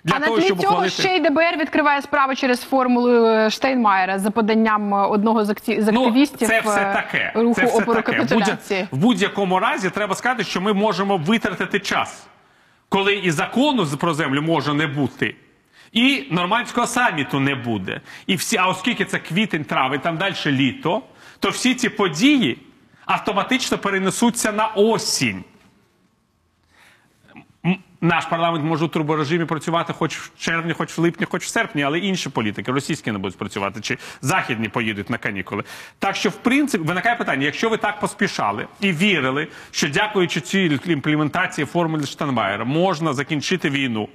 [0.04, 1.02] для а на того, тлі щоб цього ухвалити.
[1.02, 6.38] ще й ДБР відкриває справу через формулу е, Штейнмаєра за поданням одного з з активістів
[6.42, 7.32] Ну, це все е, таке.
[7.36, 8.18] руху це все опору таке.
[8.18, 8.88] Капітуляції.
[8.92, 12.28] В будь-якому разі треба сказати, що ми можемо витратити час,
[12.90, 15.36] коли і закону про землю може не бути.
[15.92, 18.02] І нормандського саміту не буде.
[18.28, 21.02] І всі, а оскільки це квітень, травень, там далі літо,
[21.40, 22.58] то всі ці події
[23.06, 25.44] автоматично перенесуться на осінь.
[28.02, 31.84] Наш парламент може у турборежимі працювати хоч в червні, хоч в липні, хоч в серпні,
[31.84, 35.64] але інші політики, російські не будуть працювати, чи західні поїдуть на канікули.
[36.00, 40.80] Так що, в принципі, виникає питання: якщо ви так поспішали і вірили, що дякуючи цій
[40.86, 44.10] імплементації формули Штанмаєра можна закінчити війну,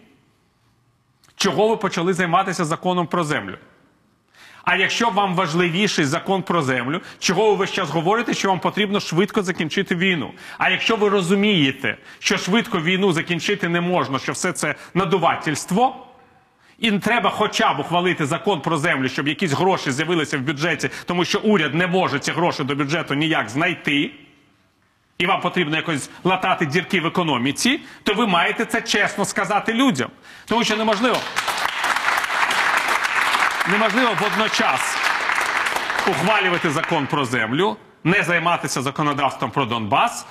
[1.37, 3.59] чого ви почали займатися законом про землю?
[4.65, 9.01] А якщо вам важливіший закон про землю, чого ви весь час говорите, що вам потрібно
[9.01, 10.33] швидко закінчити війну?
[10.59, 16.07] А якщо ви розумієте, що швидко війну закінчити не можна, що все це надувательство,
[16.79, 21.25] і треба хоча б ухвалити закон про землю, щоб якісь гроші з'явилися в бюджеті, тому
[21.25, 24.11] що уряд не може ці гроші до бюджету ніяк знайти,
[25.19, 30.11] і вам потрібно якось латати дірки в економіці, то ви маєте це чесно сказати людям.
[30.47, 31.17] Тому що неможливо
[33.69, 34.97] неможливо водночас
[36.09, 40.27] ухвалювати закон про землю, не займатися законодавством про Донбас,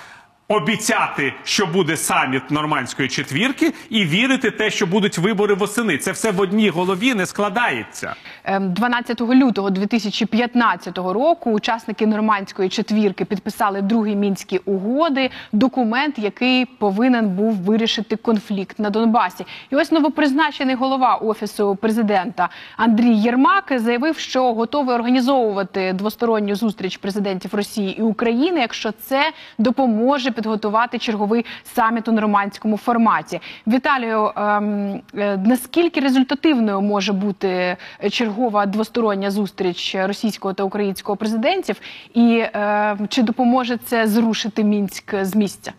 [0.48, 5.98] обіцяти, що буде саміт нормандської четвірки, і вірити те, що будуть вибори восени.
[5.98, 8.14] Це все в одній голові не складається.
[8.44, 17.28] Ем, 12 лютого 2015 року учасники нормандської четвірки підписали другі мінські угоди, документ, який повинен
[17.28, 19.44] був вирішити конфлікт на Донбасі.
[19.70, 27.54] І ось новопризначений голова офісу президента Андрій Єрмак заявив, що готовий організовувати двосторонню зустріч президентів
[27.54, 33.40] Росії і України, якщо це допоможе підготувати черговий саміт у нормандському форматі.
[33.66, 37.76] Віталію, ем, е, наскільки результативною може бути
[38.10, 41.76] чергова двостороння зустріч російського та українського президентів,
[42.14, 45.72] і е, чи допоможе це зрушити мінськ з місця?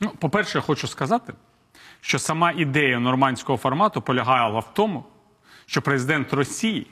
[0.00, 1.32] Ну, по-перше, я хочу сказати,
[2.00, 5.04] що сама ідея нормандського формату полягала в тому,
[5.66, 6.86] що президент Росії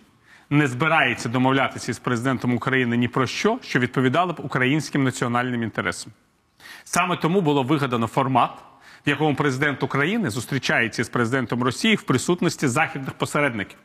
[0.51, 6.13] не збирається домовлятися із президентом України ні про що, що відповідало б українським національним інтересам.
[6.85, 8.51] Саме тому було вигадано формат,
[9.07, 13.79] в якому президент України зустрічається з президентом Росії в присутності західних посередників.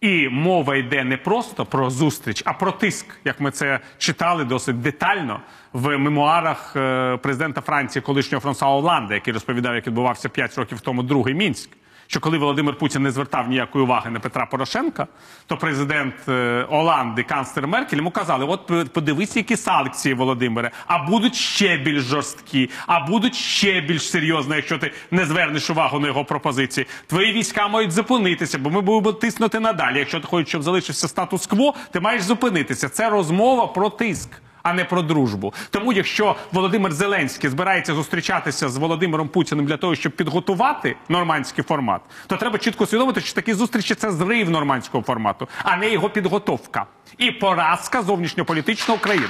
[0.00, 4.80] І мова йде не просто про зустріч, а про тиск, як ми це читали досить
[4.80, 5.40] детально
[5.72, 11.02] в мемуарах е, президента Франції, колишнього Франсуа Оланда, який розповідав, як відбувався 5 років тому
[11.02, 11.70] другий мінськ.
[12.06, 15.06] Що коли Володимир Путін не звертав ніякої уваги на Петра Порошенка,
[15.46, 21.34] то президент е, Оланди, канцлер Меркель йому казали: от подивись, які санкції, Володимире, а будуть
[21.34, 26.24] ще більш жорсткі, а будуть ще більш серйозні, якщо ти не звернеш увагу на його
[26.24, 26.86] пропозиції.
[27.06, 29.98] Твої війська мають зупинитися, бо ми будемо тиснути надалі.
[29.98, 32.88] Якщо ти хочеш, щоб залишився статус-кво, ти маєш зупинитися.
[32.88, 34.30] Це розмова про тиск.
[34.66, 35.54] А не про дружбу.
[35.70, 42.00] Тому, якщо Володимир Зеленський збирається зустрічатися з Володимиром Путіним для того, щоб підготувати нормандський формат,
[42.26, 46.86] то треба чітко усвідомити, що такі зустрічі це зрив нормандського формату, а не його підготовка
[47.18, 49.28] і поразка зовнішньополітичної України.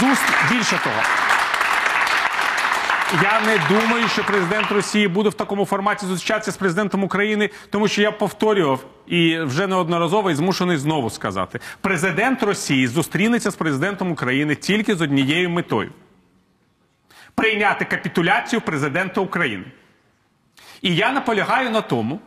[0.00, 0.34] Зустр...
[0.50, 1.31] Більше того,
[3.22, 7.88] я не думаю, що президент Росії буде в такому форматі зустрічатися з президентом України, тому
[7.88, 14.12] що я повторював і вже неодноразово і змушений знову сказати: президент Росії зустрінеться з президентом
[14.12, 15.90] України тільки з однією метою
[17.34, 19.64] прийняти капітуляцію президента України.
[20.82, 22.20] І я наполягаю на тому,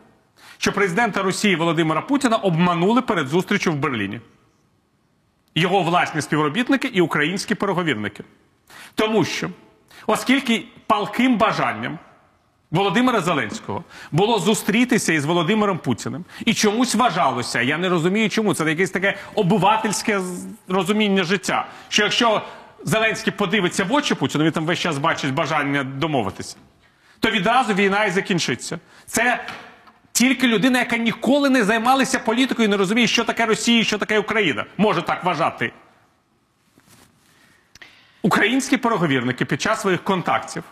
[0.58, 4.20] що президента Росії Володимира Путіна обманули перед зустрічю в Берліні.
[5.54, 8.24] Його власні співробітники і українські переговірники.
[8.94, 9.50] Тому що,
[10.06, 11.98] оскільки палким бажанням
[12.70, 18.64] Володимира Зеленського було зустрітися із Володимиром Путіним, і чомусь вважалося, я не розумію, чому це
[18.68, 21.66] якесь таке обивательське з- розуміння життя.
[21.88, 22.42] Що якщо
[22.84, 26.56] Зеленський подивиться в очі Путіну, він там весь час бачить бажання домовитися,
[27.20, 28.78] то відразу війна і закінчиться.
[29.06, 29.44] Це
[30.12, 33.98] тільки людина, яка ніколи не займалася політикою і не розуміє, що таке Росія, і що
[33.98, 35.72] таке Україна, може так вважати.
[38.26, 40.62] Українські переговірники під час своїх контактів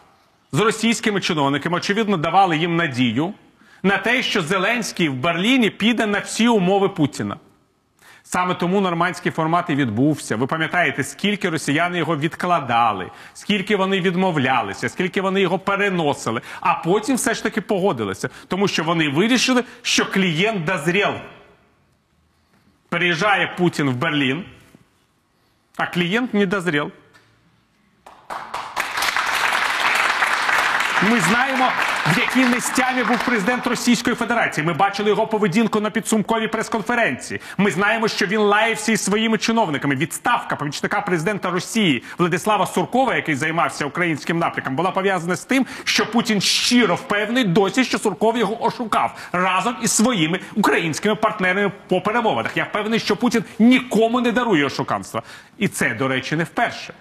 [0.52, 3.34] з російськими чиновниками, очевидно, давали їм надію
[3.82, 7.36] на те, що Зеленський в Берліні піде на всі умови Путіна.
[8.22, 10.36] Саме тому нормандський формат і відбувся.
[10.36, 17.16] Ви пам'ятаєте, скільки росіяни його відкладали, скільки вони відмовлялися, скільки вони його переносили, а потім
[17.16, 21.14] все ж таки погодилися, тому що вони вирішили, що клієнт дозрів.
[22.88, 24.44] Приїжджає Путін в Берлін,
[25.76, 26.92] а клієнт не дозрів.
[31.10, 31.68] Ми знаємо,
[32.06, 34.66] в якій нестямі був президент Російської Федерації.
[34.66, 37.40] Ми бачили його поведінку на підсумковій прес-конференції.
[37.58, 39.96] Ми знаємо, що він лаявся із своїми чиновниками.
[39.96, 46.10] Відставка помічника президента Росії Владислава Суркова, який займався українським напрямком, була пов'язана з тим, що
[46.10, 52.56] Путін щиро впевнений досі, що Сурков його ошукав разом із своїми українськими партнерами по перемовинах.
[52.56, 55.22] Я впевнений, що Путін нікому не дарує ошуканства.
[55.58, 56.94] І це, до речі, не вперше.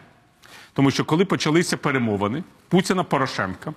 [0.73, 3.73] Тому що коли почалися перемовини Путіна Порошенка,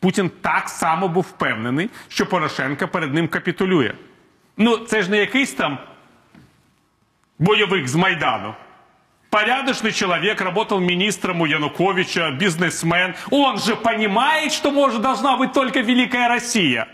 [0.00, 3.94] Путін так само був впевнений, що Порошенка перед ним капітулює.
[4.56, 5.78] Ну, це ж не якийсь там
[7.38, 8.54] бойовик з Майдану.
[9.30, 13.14] Порядочный человек, работал министром у Януковича, бизнесмен.
[13.30, 16.86] Он же понимает, что может должна быть только великая Россия.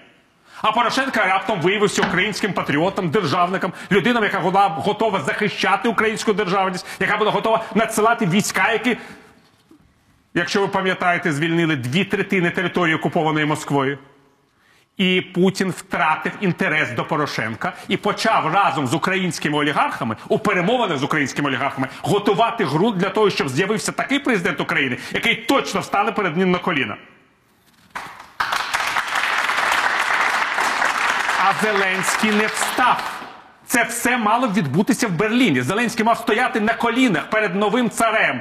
[0.63, 7.17] А Порошенко раптом виявився українським патріотом, державником, людиною, яка була готова захищати українську державність, яка
[7.17, 8.97] була готова надсилати війська, які,
[10.35, 13.99] якщо ви пам'ятаєте, звільнили дві третини території окупованої Москвою.
[14.97, 21.03] І Путін втратив інтерес до Порошенка і почав разом з українськими олігархами у перемовинах з
[21.03, 26.37] українськими олігархами готувати ґрунт для того, щоб з'явився такий президент України, який точно встане перед
[26.37, 26.97] ним на коліна.
[31.45, 33.21] А Зеленський не встав.
[33.67, 35.63] Це все мало відбутися в Берліні.
[35.63, 38.41] Зеленський мав стояти на колінах перед новим царем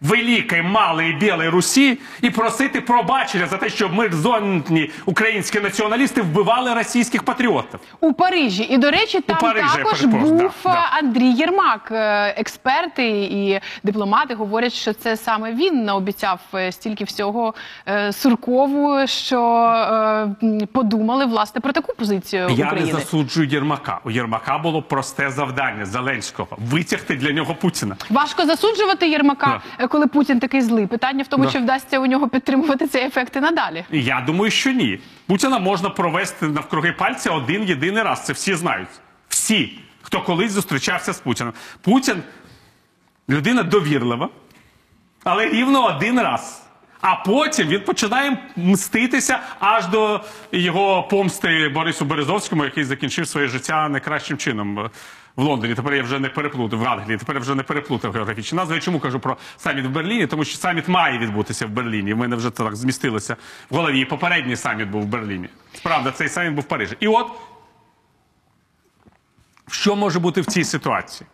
[0.00, 7.22] Великої, малої білої Русі і просити пробачення за те, що мерзонні українські націоналісти вбивали російських
[7.22, 7.80] патріотів.
[8.00, 8.62] у Парижі.
[8.62, 10.70] І до речі, там Парижі, також був да, да.
[10.74, 11.88] е, Андрій Єрмак.
[11.90, 17.54] Е, Експерти і дипломати говорять, що це саме він наобіцяв е, стільки всього
[18.12, 19.36] Суркову, що
[20.72, 22.92] подумали власне про таку позицію Я України.
[22.92, 24.00] не засуджую Єрмака.
[24.04, 27.96] У Єрмака було просте завдання Зеленського витягти для нього Путіна.
[28.10, 30.86] Важко засуджувати Єрмака, е, коли Путін такий злий.
[30.86, 31.50] Питання в тому, Да.
[31.50, 33.84] чи вдасться у нього підтримувати цей ефект і надалі.
[33.90, 35.00] Я думаю, що ні.
[35.26, 38.24] Путіна можна провести навкруги пальця один єдиний раз.
[38.24, 38.88] Це всі знають.
[39.28, 41.52] Всі, хто колись зустрічався з Путіним.
[41.82, 42.22] Путін
[43.28, 44.28] людина довірлива,
[45.24, 46.65] але рівно один раз.
[47.00, 50.20] А потім він починає мститися аж до
[50.52, 54.90] його помсти Борису Березовському, який закінчив своє життя найкращим чином е,
[55.36, 55.74] в Лондоні.
[55.74, 57.18] Тепер я вже не переплутав в Англії.
[57.18, 58.74] Тепер я вже не переплутав географічні назви.
[58.74, 60.26] Я чому кажу про саміт в Берліні?
[60.26, 62.14] Тому що саміт має відбутися в Берліні.
[62.14, 63.36] В мене вже так змістилося
[63.70, 64.00] в голові.
[64.00, 65.48] І попередній саміт був в Берліні.
[65.82, 66.96] Правда, цей саміт був в Парижі.
[67.00, 67.26] І от
[69.70, 71.28] що може бути в цій ситуації?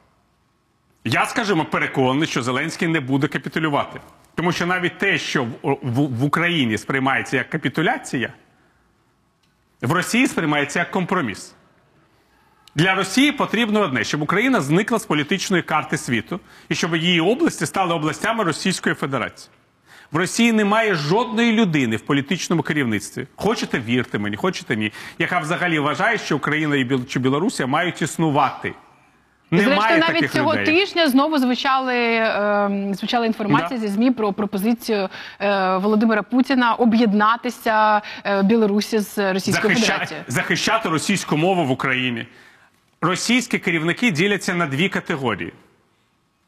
[1.04, 4.00] Я, скажімо, переконаний, що Зеленський не буде капітулювати.
[4.34, 8.32] Тому що навіть те, що в, в, в Україні сприймається як капітуляція,
[9.82, 11.54] в Росії сприймається як компроміс.
[12.74, 17.66] Для Росії потрібно одне, щоб Україна зникла з політичної карти світу і щоб її області
[17.66, 19.50] стали областями Російської Федерації.
[20.12, 23.26] В Росії немає жодної людини в політичному керівництві.
[23.36, 28.74] Хочете вірте мені, хочете ні, яка взагалі вважає, що Україна чи Білорусія мають існувати.
[29.52, 30.66] Зрештою, навіть таких цього людей.
[30.66, 33.86] тижня знову звучали е, звучала інформація Да.
[33.86, 35.08] зі змі про пропозицію
[35.40, 40.24] е, Володимира Путіна об'єднатися е, Білорусі з Російською Захища- Федерацією.
[40.28, 42.26] захищати російську мову в Україні.
[43.00, 45.52] Російські керівники діляться на дві категорії.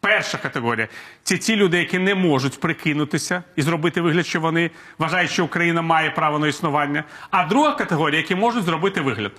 [0.01, 0.89] Перша категорія
[1.23, 5.83] це ті люди, які не можуть прикинутися і зробити вигляд, що вони вважають, що Україна
[5.83, 7.05] має право на існування.
[7.31, 9.33] А друга категорія, які можуть зробити вигляд.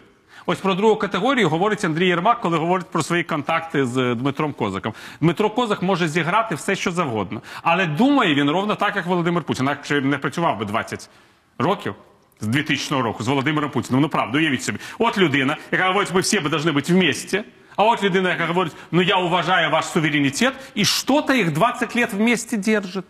[0.47, 4.93] Ось про другу категорію говорить Андрій Єрмак, коли говорить про свої контакти з Дмитром Козаком.
[5.21, 9.65] Дмитро Козак може зіграти все, що завгодно, але думає він ровно так, як Володимир Путін.
[9.65, 11.09] Якщо він не працював би 20
[11.57, 11.95] років
[12.41, 14.01] з 2000 року з Володимиром Путіним.
[14.01, 14.79] Ну правда, уявіть собі.
[14.99, 17.43] От людина, яка говорить, ми всі повинні бути вместе.
[17.75, 22.13] А от людина, яка говорить, ну я уважаю ваш суверенітет, і що-то їх 20 лет
[22.13, 23.05] вместе держить.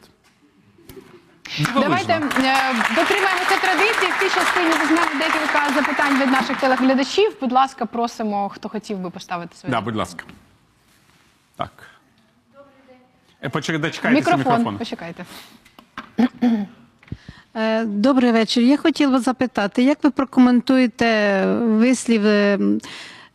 [1.73, 2.21] Давайте е,
[2.95, 4.11] дотримаємося традиції.
[4.11, 7.37] В цій частині візьмемо декілька запитань від наших телеглядачів.
[7.41, 10.23] Будь ласка, просимо, хто хотів би поставити своє Да, будь ласка.
[11.55, 11.71] Так.
[13.43, 14.51] Е, Почекайте, дочекайтеся мікрофон.
[14.57, 14.77] мікрофон.
[14.77, 15.25] Почекайте.
[17.55, 18.63] Е, Добрий вечір.
[18.63, 22.79] Я хотіла вас запитати, як ви прокоментуєте вислів е, м,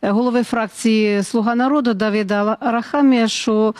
[0.01, 3.73] голови фракції Слуга народу Давіда Рахамія, що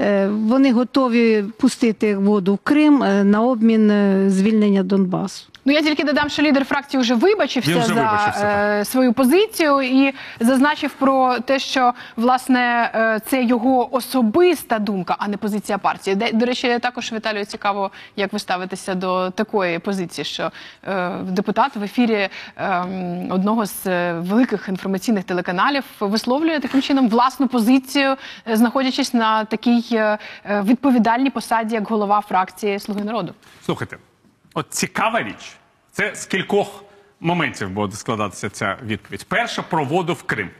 [0.00, 5.51] е, вони готові пустити воду в Крим е, на обмін е, звільнення Донбасу?
[5.64, 9.82] Ну я тільки додам, що лідер фракції вже вибачився вже за вибачився, е, свою позицію
[9.82, 16.16] і зазначив про те, що власне е, це його особиста думка, а не позиція партії.
[16.16, 20.50] Де, до речі, також Віталію цікаво, як ви ставитеся до такої позиції, що
[20.84, 22.84] е, депутат в ефірі е,
[23.30, 28.16] одного з е, великих інформаційних телеканалів висловлює таким чином власну позицію,
[28.48, 33.34] е, знаходячись на такій е, е, відповідальній посаді, як голова фракції Слуги народу.
[33.64, 33.96] Слухайте,
[34.54, 35.56] от цікава річ.
[35.92, 36.84] Це з кількох
[37.20, 39.24] моментів буде складатися ця відповідь.
[39.28, 40.50] Перша про воду в Крим.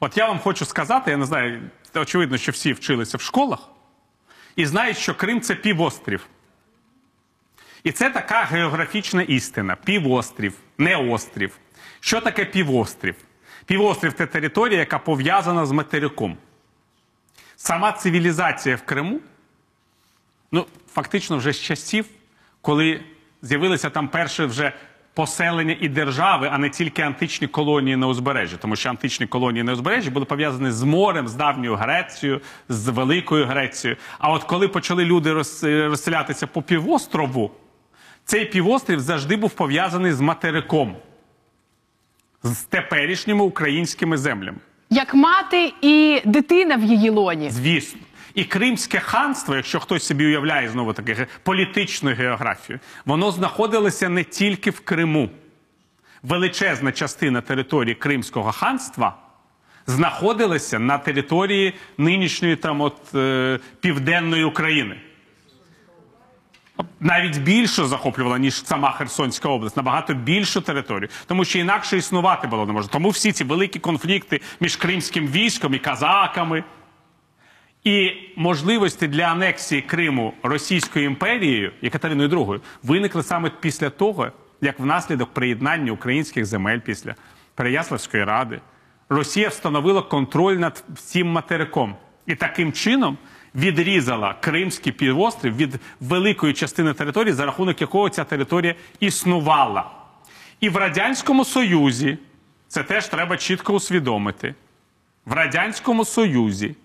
[0.00, 1.62] От я вам хочу сказати, я не знаю,
[1.94, 3.68] очевидно, що всі вчилися в школах
[4.56, 6.26] і знають, що Крим це півострів.
[7.84, 11.58] І це така географічна істина: півострів, не острів.
[12.00, 13.14] Що таке півострів?
[13.64, 16.36] Півострів це територія, яка пов'язана з материком.
[17.56, 19.20] Сама цивілізація в Криму
[20.52, 22.06] ну, фактично вже з часів,
[22.62, 23.00] коли
[23.42, 24.72] з'явилися там перші вже
[25.14, 28.56] поселення і держави, а не тільки античні колонії на узбережжі.
[28.60, 33.46] Тому що античні колонії на узбережжі були пов'язані з морем, з давньою Грецією, з Великою
[33.46, 33.96] Грецією.
[34.18, 37.50] А от коли почали люди розселятися по півострову,
[38.24, 40.96] цей півострів завжди був пов'язаний з материком,
[42.42, 44.58] з теперішніми українськими землями.
[44.90, 47.50] Як мати і дитина в її лоні.
[47.50, 48.00] Звісно.
[48.34, 54.70] І Кримське ханство, якщо хтось собі уявляє знову таки політичну географію, воно знаходилося не тільки
[54.70, 55.30] в Криму.
[56.22, 59.16] Величезна частина території Кримського ханства
[59.86, 64.96] знаходилася на території нинішньої там от, е, південної України.
[67.00, 72.66] Навіть більше захоплювала, ніж сама Херсонська область, набагато більшу територію, тому що інакше існувати було
[72.66, 72.88] не може.
[72.88, 76.64] Тому всі ці великі конфлікти між кримським військом і казаками.
[77.84, 84.80] І можливості для анексії Криму Російською імперією і Катериною II виникли саме після того, як
[84.80, 87.14] внаслідок приєднання українських земель після
[87.54, 88.60] Переяславської ради
[89.08, 93.18] Росія встановила контроль над всім материком і таким чином
[93.54, 99.90] відрізала Кримський півострів від великої частини території, за рахунок якого ця територія існувала.
[100.60, 102.18] І в Радянському Союзі
[102.68, 104.54] це теж треба чітко усвідомити.
[105.26, 106.76] В Радянському Союзі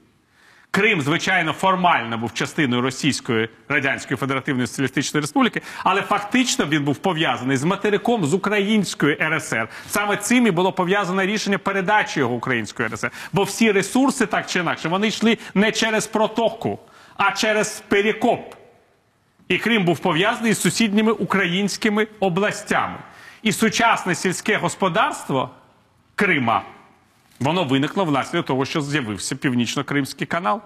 [0.72, 7.58] Крим, звичайно, формально був частиною Російської Радянської Федеративної Соціалістичної Республіки, але фактично він був пов'язаний
[7.58, 9.70] з материком з Української РСР.
[9.88, 13.12] Саме цим і було пов'язане рішення передачі його Української РСР.
[13.34, 16.80] Бо всі ресурси, так чи інакше, вони йшли не через протоку,
[17.16, 18.56] а через перекоп.
[19.48, 22.98] І Крим був пов'язаний з сусідніми українськими областями.
[23.42, 25.50] І сучасне сільське господарство
[26.16, 26.64] Крима
[27.40, 30.62] Воно виникло внаслідок того, що з'явився Північно-Кримський канал.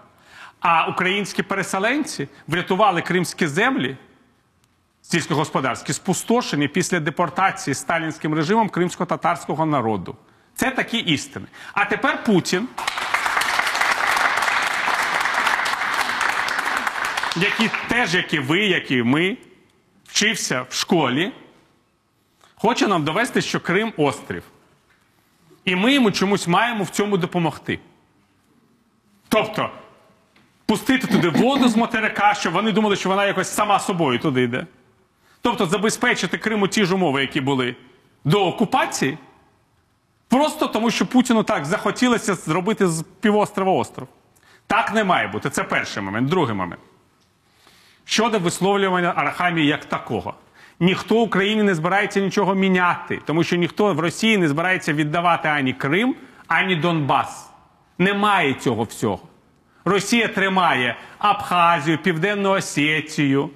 [0.60, 3.98] А українські переселенці врятували кримські землі
[5.02, 10.16] сільськогосподарські спустошені після депортації сталінським режимом кримсько-татарського народу.
[10.56, 11.46] Це такі істини.
[11.74, 12.68] А тепер Путін,
[17.36, 19.38] який теж, як і ви, як і ми,
[20.06, 21.32] вчився в школі,
[22.56, 24.44] хоче нам довести, що Крим острів.
[25.66, 27.80] І ми йому чомусь маємо в цьому допомогти.
[29.30, 29.70] Тобто,
[30.66, 34.66] пустити туди воду з материка, щоб вони думали, що вона якось сама собою туди йде.
[35.42, 37.76] Тобто, забезпечити Криму ті ж умови, які були
[38.24, 39.18] до окупації,
[40.28, 44.08] просто тому, що Путіну так захотілося зробити з півострова остров.
[44.68, 45.50] Так не має бути.
[45.50, 46.30] Це перший момент.
[46.30, 46.82] Другий момент.
[48.06, 50.34] Щодо висловлювання Арахамії як такого.
[50.82, 55.74] Ніхто Україні не збирається нічого міняти, тому що ніхто в Росії не збирається віддавати ані
[55.74, 56.16] Крим,
[56.48, 57.50] ані Донбас.
[57.98, 59.20] Немає цього всього.
[59.86, 63.50] Росія тримає Абхазію, Південну Осетію,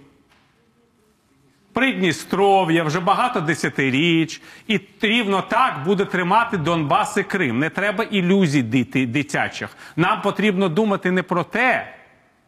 [1.74, 7.60] Придністров'я вже багато десятиріч, і рівно так буде тримати Донбас і Крим.
[7.60, 8.64] Не треба ілюзій
[9.06, 9.78] дитячих.
[9.96, 11.94] Нам потрібно думати не про те,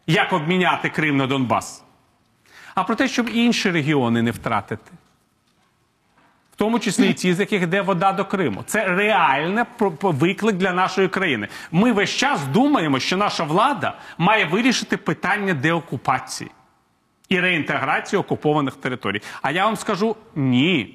[0.06, 1.84] як обміняти Крим на Донбас,
[2.78, 4.92] а про те, щоб інші регіони не втратити.
[6.52, 8.62] В тому числі і ті, з яких йде вода до Криму.
[8.66, 9.64] Це реальний
[10.02, 11.48] виклик для нашої країни.
[11.72, 16.50] Ми весь час думаємо, що наша влада має вирішити питання деокупації
[17.28, 19.22] і реінтеграції окупованих територій.
[19.42, 20.94] А я вам скажу ні.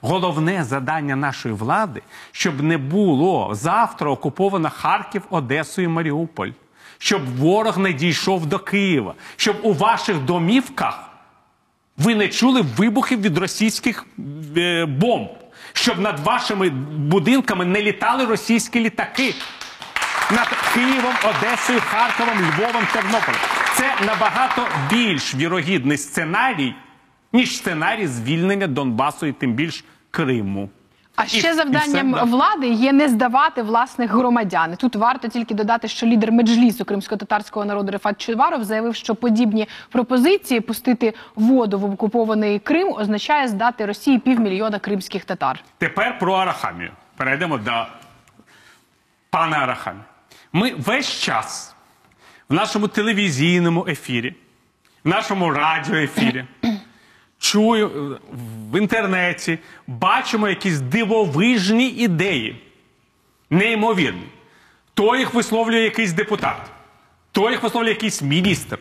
[0.00, 6.50] Головне завдання нашої влади, щоб не було завтра окуповано Харків, Одесу і Маріуполь,
[6.98, 11.13] щоб ворог не дійшов до Києва, щоб у ваших домівках
[11.96, 14.06] ви не чули вибухів від російських
[14.56, 15.28] е, бомб,
[15.72, 19.34] щоб над вашими будинками не літали російські літаки
[20.30, 23.40] над Києвом, Одесою, Харковом, Львовом, Тернополем.
[23.76, 26.74] Це набагато більш вірогідний сценарій,
[27.32, 30.70] ніж сценарій звільнення Донбасу і тим більш Криму.
[31.16, 32.24] А ще і завданням все, да.
[32.24, 34.72] влади є не здавати власних громадян.
[34.72, 39.68] І Тут варто тільки додати, що лідер меджлісу кримсько-татарського народу Рефат Чуваров заявив, що подібні
[39.90, 45.60] пропозиції пустити воду в окупований Крим означає здати Росії півмільйона кримських татар.
[45.78, 46.90] Тепер про Арахамію.
[47.16, 47.86] Перейдемо до
[49.30, 50.00] пана Арахамі.
[50.52, 51.74] Ми весь час
[52.48, 54.34] в нашому телевізійному ефірі,
[55.04, 56.44] в нашому радіоефірі,
[57.44, 58.18] чую е,
[58.72, 62.56] в інтернеті, бачимо якісь дивовижні ідеї,
[63.50, 64.28] неймовірні.
[64.94, 66.70] То їх висловлює якийсь депутат,
[67.32, 68.78] то їх висловлює якийсь міністр,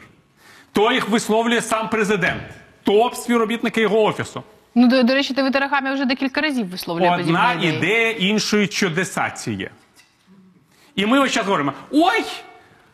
[0.71, 2.43] то їх висловлює сам президент,
[2.83, 4.43] то співробітники його офісу.
[4.75, 9.69] Ну до, до речі, ТВ Рахамі вже декілька разів висловлює Одна ідея іншої чудесації.
[10.95, 12.23] І ми ось зараз говоримо: ой,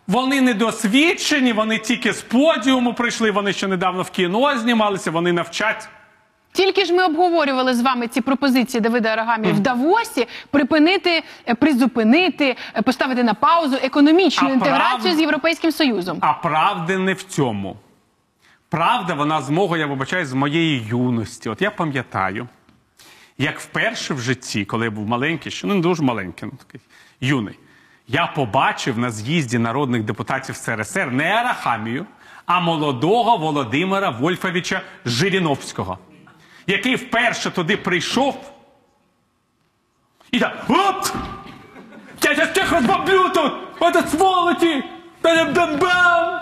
[0.10, 5.90] вони недосвідчені, вони тільки з подіуму прийшли, вони ще недавно в кіно знімалися, вони навчать.
[6.52, 12.56] Тільки ж ми обговорювали з вами ці пропозиції Давида Арагамі в Давосі припинити, е, призупинити,
[12.76, 16.18] е, поставити на паузу економічну А інтеграцію прав- з європейським союзом.
[16.22, 17.78] А правда не в цьому.
[18.70, 21.50] Правда, вона з мого, я вибачаю, з моєї юності.
[21.50, 22.48] От я пам'ятаю,
[23.38, 26.82] як вперше в житті, коли я був маленький, ще ну, не дуже маленький, ну такий
[27.22, 27.56] юний,
[28.10, 32.06] я побачив на з'їзді народних депутатів СРСР не Арахамію,
[32.46, 35.98] а молодого Володимира Вольфовича Жириновського,
[36.68, 38.52] який вперше туди прийшов
[40.32, 41.14] і так, от!
[42.24, 43.54] Я сейчас всех разбомблю тут!
[43.80, 44.84] Это сволочи!
[45.24, 46.40] Бам-бам-бам!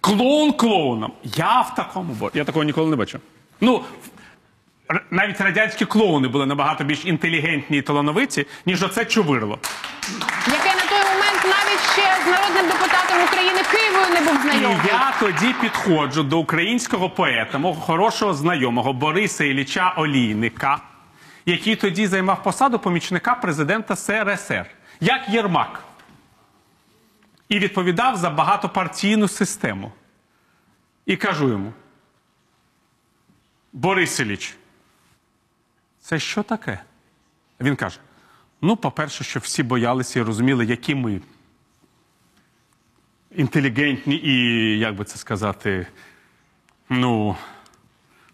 [0.00, 1.12] Клоун клоуном.
[1.24, 3.20] Я в такому бо я такого ніколи не бачив.
[3.60, 3.84] Ну,
[5.10, 9.58] навіть радянські клоуни були набагато більш інтелігентні і талановиті, ніж оце чувирло.
[10.46, 14.76] Яке на той момент навіть ще з народним депутатом України Києвою не був І знайомий.
[14.86, 20.80] я тоді підходжу до українського поета, мого хорошого знайомого Бориса Ілліча Олійника,
[21.46, 24.66] який тоді займав посаду помічника президента СРСР,
[25.00, 25.82] як Єрмак.
[27.48, 29.92] І відповідав за багатопартійну систему.
[31.06, 31.72] І кажу йому:
[33.72, 34.54] Борис Ілліч,
[36.06, 36.80] це що таке?
[37.60, 37.98] Він каже:
[38.60, 41.20] ну, по-перше, що всі боялися і розуміли, які ми
[43.36, 44.34] інтелігентні і,
[44.78, 45.86] як би це сказати,
[46.88, 47.36] ну,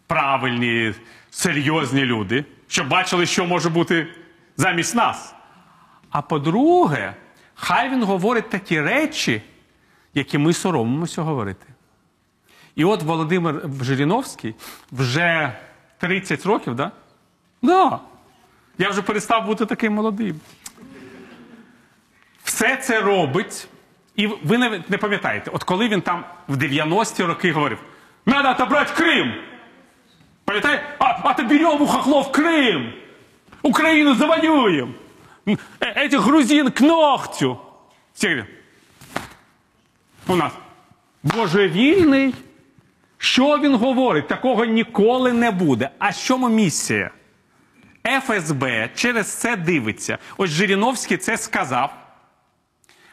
[0.07, 0.95] правильні,
[1.31, 4.07] серйозні люди, щоб бачили, що може бути
[4.57, 5.35] замість нас.
[6.11, 7.15] А по-друге,
[7.55, 9.43] хай він говорить такі речі,
[10.15, 11.67] які ми соромимося говорити.
[12.75, 14.55] І от Володимир Жириновський
[14.91, 15.57] вже
[15.99, 16.93] 30 років, да?
[17.63, 18.01] Да.
[18.79, 20.41] Я вже перестав бути таким молодим.
[22.45, 23.69] Все це робить,
[24.17, 27.79] і ви не, не пам'ятаєте, от коли він там в 90-ті роки говорив:
[28.27, 29.35] надо отобрати Крим.
[30.45, 30.85] Пам'ятаєте?
[30.99, 32.93] А, а то беремо у хохлов Крим.
[33.63, 34.93] Україну завоюємо.
[35.47, 35.57] Е-
[36.09, 37.59] Этих грузин к ногтю.
[38.15, 38.49] Всі говорять,
[40.27, 40.53] у нас
[41.23, 42.35] божевільний.
[43.19, 44.29] Що він говорить?
[44.29, 45.91] Такого ніколи не буде.
[45.99, 47.11] А з чому місія?
[48.05, 50.19] ФСБ через це дивиться.
[50.37, 51.95] Ось Жириновський це сказав.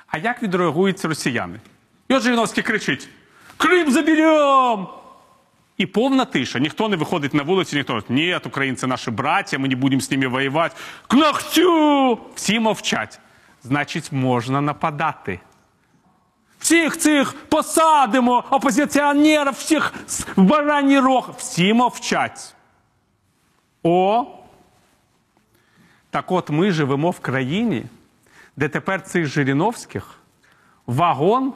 [0.07, 1.59] А як відреагують росіяни?
[2.07, 3.09] І от Жириновський кричить:
[3.57, 4.87] Крим заберем!
[5.77, 6.59] І повна тиша.
[6.59, 10.11] Ніхто не виходить на вулицю, ніхто не ні, українці наші браття, ми не будемо з
[10.11, 10.75] ними воювати.
[11.07, 12.19] К ногтю!
[12.35, 13.19] Всі мовчать.
[13.63, 15.39] Значить, можна нападати.
[16.59, 19.93] Всіх цих посадимо, опозиціонерів, всіх
[20.35, 21.29] в бараній рог.
[21.37, 22.55] Всі мовчать.
[23.83, 24.38] О!
[26.09, 27.85] Так от ми живемо в країні,
[28.55, 30.19] де тепер цих Жириновських
[30.87, 31.53] вагон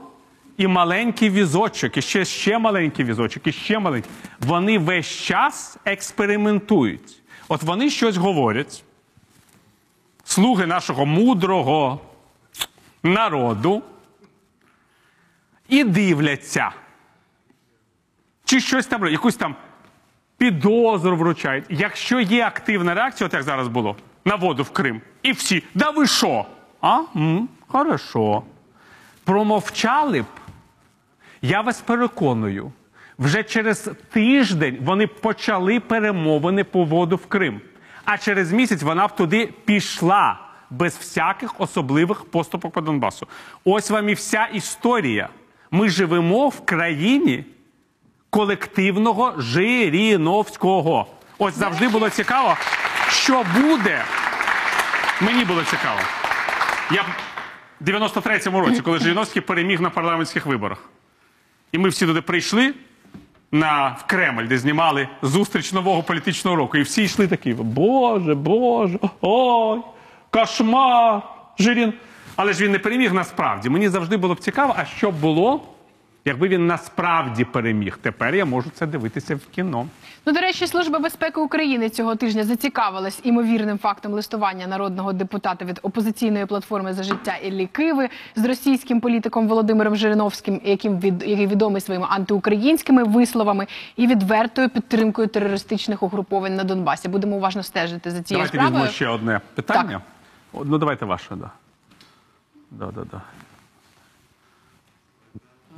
[0.57, 4.11] і маленький візочок, і ще, ще маленький візочок, і ще маленький.
[4.39, 7.21] Вони весь час експериментують.
[7.47, 8.83] От вони щось говорять.
[10.23, 11.99] Слуги нашого мудрого
[13.03, 13.83] народу
[15.69, 16.71] і дивляться.
[18.45, 19.55] Чи щось там, якусь там
[20.37, 21.65] підозру вручають.
[21.69, 23.95] Якщо є активна реакція, от як зараз було,
[24.25, 26.45] на воду в Крим, і всі, да ви що?
[26.81, 26.99] А?
[27.15, 28.43] М, хорошо.
[29.23, 30.25] Промовчали б,
[31.41, 32.71] я вас переконую,
[33.19, 37.61] вже через тиждень вони почали перемовини по воду в Крим.
[38.05, 43.27] А через місяць вона б туди пішла без всяких особливих поступок по Донбасу.
[43.65, 45.29] Ось вам і вся історія.
[45.71, 47.45] Ми живемо в країні
[48.29, 51.07] колективного Жириновського.
[51.37, 52.55] Ось завжди було цікаво,
[53.13, 54.01] що буде.
[55.21, 55.99] Мені було цікаво.
[56.91, 57.01] Я
[57.81, 60.77] в 93-му році, коли Жириновський переміг на парламентських виборах.
[61.71, 62.73] І ми всі туди прийшли
[63.51, 66.77] на, в Кремль, де знімали зустріч нового політичного року.
[66.77, 69.81] І всі йшли такі: Боже, Боже, ой,
[70.29, 71.21] кошмар,
[71.59, 71.93] Жирін.
[72.35, 73.69] Але ж він не переміг насправді.
[73.69, 75.61] Мені завжди було б цікаво, а що було,
[76.25, 77.97] якби він насправді переміг.
[78.01, 79.87] Тепер я можу це дивитися в кіно.
[80.25, 85.79] Ну, до речі, Служба безпеки України цього тижня зацікавилась імовірним фактом листування народного депутата від
[85.83, 91.81] опозиційної платформи за життя Іллі Киви з російським політиком Володимиром Жириновським, яким від який відомий
[91.81, 97.07] своїми антиукраїнськими висловами і відвертою підтримкою терористичних угруповань на Донбасі.
[97.09, 98.73] Будемо уважно стежити за цією Давайте справою.
[98.75, 100.01] візьмемо ще одне питання.
[100.53, 101.49] О, Ну, давайте ваше, да.
[102.71, 103.21] Да, да, да.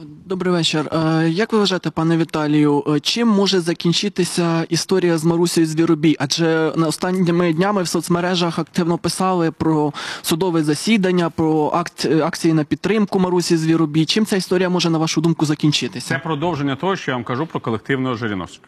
[0.01, 0.89] Добрий вечір.
[0.93, 6.15] Е, Як ви вважаєте, пане Віталію, е, чим може закінчитися історія з Марусею Звіробій?
[6.19, 13.19] Адже останніми днями в соцмережах активно писали про судове засідання, про е, акції на підтримку
[13.19, 14.05] Марусі Звіробій.
[14.05, 16.07] Чим ця історія може, на вашу думку, закінчитися?
[16.07, 18.67] Це продовження того, що я вам кажу про колективного Жириновського.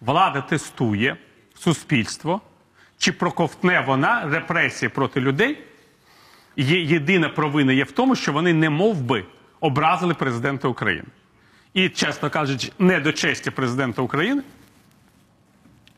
[0.00, 1.16] Влада тестує
[1.58, 2.40] суспільство,
[2.98, 5.58] чи проковтне вона репресії проти людей.
[6.56, 9.24] Є, єдина провина є в тому, що вони не мов би
[9.60, 11.08] образили президента України.
[11.74, 14.42] І, чесно кажучи, не до честі президента України,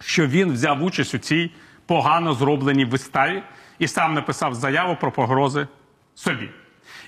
[0.01, 1.51] що він взяв участь у цій
[1.87, 3.43] погано зробленій виставі
[3.79, 5.69] і сам написав заяву про погрози
[6.15, 6.51] собі.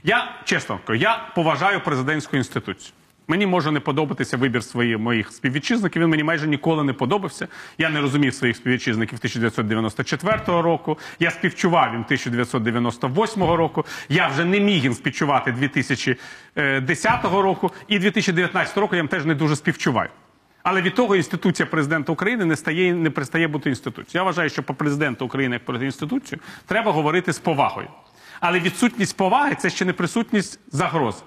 [0.02, 2.92] Я чесно я поважаю президентську інституцію.
[3.30, 6.02] Мені може не подобатися вибір своїх моїх співвітчизників.
[6.02, 7.48] Він мені майже ніколи не подобався.
[7.78, 10.98] Я не розумів своїх співвітчизників 1994 року.
[11.18, 13.84] Я співчував їм 1998 року.
[14.08, 17.70] Я вже не міг їм співчувати 2010 року.
[17.88, 20.10] І 2019 року я їм теж не дуже співчуваю.
[20.62, 24.10] Але від того інституція президента України не стає не перестає бути інституцією.
[24.14, 27.88] Я вважаю, що по президенту України як про інституцію треба говорити з повагою.
[28.40, 31.22] Але відсутність поваги це ще не присутність загрози.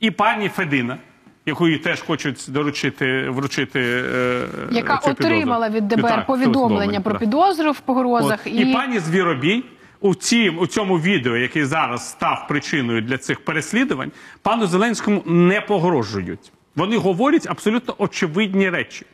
[0.00, 0.98] І пані Федина,
[1.46, 5.26] яку теж хочуть доручити вручити, е, яка цю підозру.
[5.26, 8.52] отримала від ДБР Так, повідомлення про підозру в погрозах От.
[8.52, 8.72] І...
[8.72, 9.64] пані Звіробій
[10.00, 15.60] у, цім, у цьому відео, який зараз став причиною для цих переслідувань, пану Зеленському не
[15.60, 16.52] погрожують.
[16.76, 19.06] Вони говорять абсолютно очевидні речі,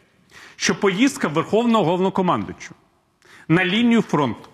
[0.57, 2.74] що поїздка Верховного головнокомандуючого
[3.49, 4.49] на лінію фронту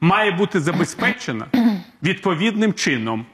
[0.00, 1.46] має бути забезпечена
[2.02, 3.26] відповідним чином.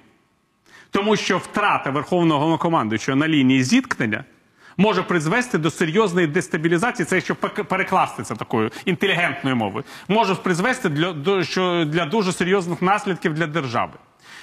[0.93, 4.25] Тому що втрата Верховного головнокомандуючого на лінії зіткнення
[4.77, 7.35] може призвести до серйозної дестабілізації, це якщо
[7.65, 13.93] перекласти такою інтелігентною мовою, може призвести для, до, що, для дуже серйозних наслідків для держави.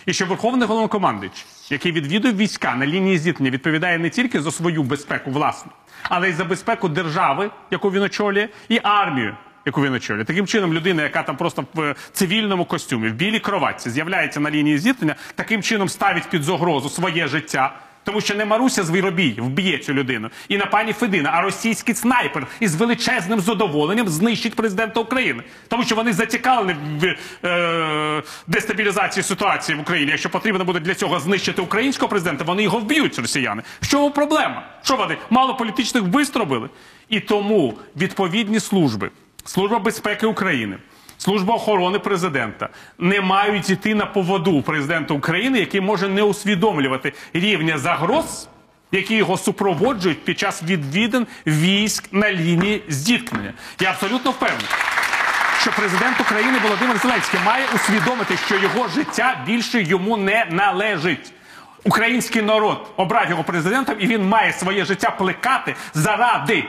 [0.06, 4.84] І що Верховний головнокомандуючий, який відвідує війська на лінії зіткнення, відповідає не тільки за свою
[4.84, 5.72] безпеку власну,
[6.04, 9.36] але й за безпеку держави, яку він очолює, і армію,
[9.70, 10.26] яку він очолює.
[10.26, 14.52] Таким чином, людина, яка там просто в е, цивільному костюмі, в білій кроватці, з'являється на
[14.52, 17.76] лінії зіткнення, таким чином ставить під загрозу своє життя.
[18.04, 22.48] Тому що не Маруся Звіробій вб'є цю людину, і на пані Федина, а російський снайпер
[22.60, 27.16] із величезним задоволенням знищить президента України, тому що вони зацікавлені в
[27.48, 30.12] е, дестабілізації ситуації в Україні.
[30.12, 33.64] Якщо потрібно буде для цього знищити українського президента, вони його вб'ють, росіяни.
[33.82, 34.64] В чому проблема?
[34.84, 36.70] Що вони мало політичних вбивств робили?
[37.10, 39.12] І тому відповідні служби,
[39.50, 40.78] служба безпеки України.
[41.18, 42.70] Служба охорони президента
[43.00, 48.50] не мають йти на поводу президента України, який може не усвідомлювати рівня загроз,
[48.92, 53.54] які його супроводжують під час відвідин військ на лінії зіткнення.
[53.80, 54.68] Я абсолютно впевнений,
[55.62, 61.34] що президент України Володимир Зеленський має усвідомити, що його життя більше йому не належить.
[61.84, 66.66] Український народ обрав його президентом, і він має своє життя плекати заради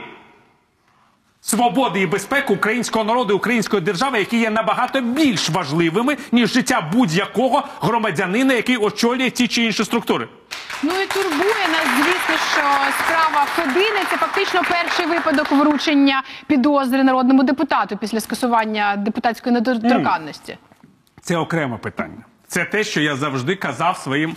[1.41, 6.89] свободи і безпеки українського народу і української держави, які є набагато більш важливими, ніж життя
[6.93, 10.27] будь-якого громадянина, який очолює ті чи інші структури.
[10.83, 12.61] Ну і турбує нас, звісно, що
[13.03, 20.57] справа Федини це фактично перший випадок вручення підозри народному депутату після скасування депутатської недоторканності.
[21.21, 22.25] Це окреме питання.
[22.47, 24.35] Це те, що я завжди казав своїм.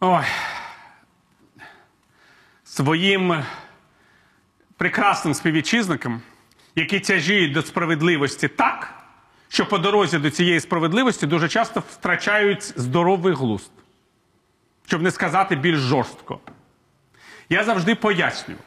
[0.00, 0.24] Ой,
[2.64, 3.42] своїм
[4.76, 6.22] прекрасним співвітчизникам,
[6.74, 8.94] які тяжіють до справедливості так,
[9.48, 13.70] що по дорозі до цієї справедливості дуже часто втрачають здоровий глузд,
[14.86, 16.40] щоб не сказати більш жорстко.
[17.48, 18.58] Я завжди пояснюю,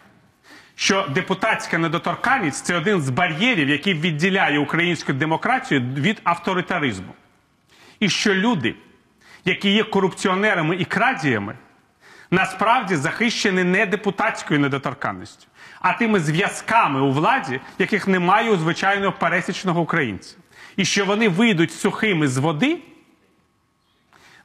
[0.76, 7.14] що депутатська недоторканність це один з бар'єрів, який відділяє українську демократію від авторитаризму.
[8.00, 8.76] І що люди,
[9.46, 11.56] які є корупціонерами і крадіями,
[12.32, 15.48] насправді захищені не депутатською недоторканністю,
[15.82, 20.36] а тими зв'язками у владі, яких немає у звичайного пересічного українця.
[20.78, 22.78] І що вони вийдуть сухими з води,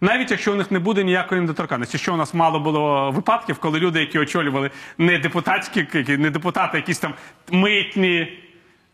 [0.00, 1.98] навіть якщо у них не буде ніякої недоторканності.
[1.98, 6.98] Що у нас мало було випадків, коли люди, які очолювали не депутатські, не депутати, якісь
[6.98, 7.14] там
[7.50, 8.38] митні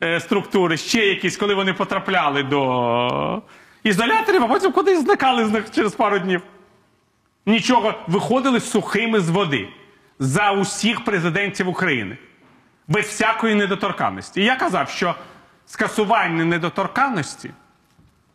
[0.02, 3.42] е, структури, ще якісь, коли вони потрапляли до
[3.82, 6.42] ізоляторів, а потім кудись зникали з них через пару днів.
[7.46, 9.68] Нічого, виходили сухими з води
[10.18, 12.16] за усіх президентів України.
[12.88, 14.40] Без всякої недоторканності.
[14.40, 15.14] І я казав, що
[15.66, 17.50] скасування недоторканності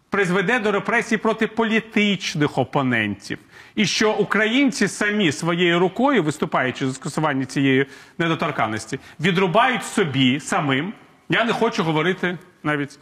[0.10, 3.40] призведе до репресій проти політичних опонентів.
[3.76, 7.86] І що українці самі своєю рукою, виступаючи за скасування цієї
[8.18, 10.94] недоторканності, відрубають собі самим.
[11.30, 13.00] Я не хочу говорити навіть,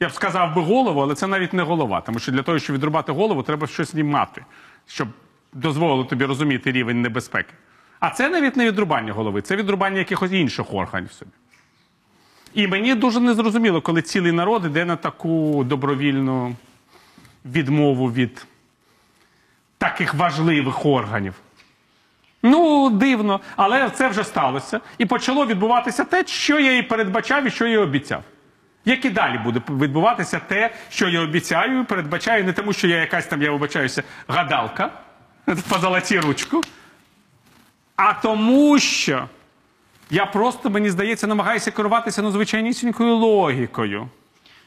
[0.00, 2.00] я б сказав би голову, але це навіть не голова.
[2.00, 4.44] Тому що для того, щоб відрубати голову, треба щось знімати,
[4.86, 5.08] щоб
[5.54, 7.54] дозволило тобі розуміти рівень небезпеки.
[8.00, 11.30] А це навіть не відрубання голови, це відрубання якихось інших органів собі.
[12.54, 16.56] І мені дуже незрозуміло, коли цілий народ йде на таку добровільну
[17.44, 18.46] відмову від
[19.78, 21.34] таких важливих органів.
[22.42, 24.80] Ну, дивно, але це вже сталося.
[24.98, 28.22] І почало відбуватися те, що я і передбачав, і що я обіцяв.
[28.84, 32.96] Як і далі буде відбуватися те, що я обіцяю, і передбачаю, не тому, що я
[32.96, 34.90] якась там, я вибачаюся, гадалка
[35.68, 36.60] по золоті ручку,
[37.96, 39.28] а тому, що
[40.10, 44.08] я просто, мені здається, намагаюся керуватися ну, звичайнісінькою логікою.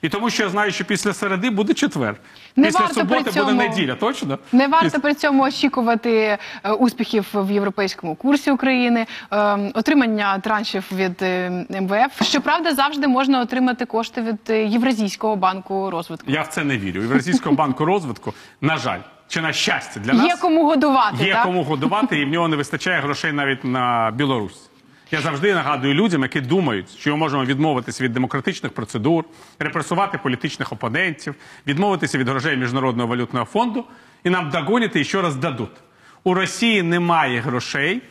[0.01, 2.15] І тому, що я знаю, що після середи буде четвер.
[2.55, 4.39] Не після варто при суботи буде неділя, точно?
[4.51, 9.37] Не варто при цьому очікувати е, успіхів в європейському курсі України, е,
[9.73, 12.23] отримання траншів від е, МВФ.
[12.23, 16.31] Щоправда, завжди можна отримати кошти від е, Євразійського банку розвитку.
[16.31, 17.01] Я в це не вірю.
[17.01, 21.25] Євразійського банку розвитку, на жаль, чи на щастя для Є нас кому годувати.
[21.25, 21.43] є так?
[21.43, 24.69] кому годувати, і в нього не вистачає грошей навіть на Білорусь.
[25.11, 29.25] Я завжди нагадую людям, які думають, що ми можемо відмовитися від демократичних процедур,
[29.59, 31.35] репресувати політичних опонентів,
[31.67, 33.85] відмовитися від грошей Міжнародного валютного фонду,
[34.23, 35.77] і нам догоняти і ще раз дадуть.
[36.23, 38.01] У Росії немає грошей,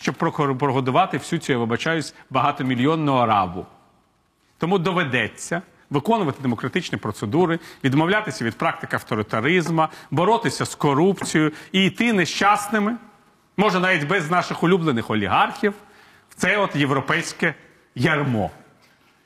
[0.00, 0.14] щоб
[0.58, 3.66] прогодувати всю цю, я вибачаюсь, багатомільйонну араву.
[4.58, 12.96] Тому доведеться виконувати демократичні процедури, відмовлятися від практик авторитаризму, боротися з корупцією і йти нещасними,
[13.56, 15.74] може навіть без наших улюблених олігархів,
[16.30, 17.54] в це от європейське
[17.94, 18.50] ярмо.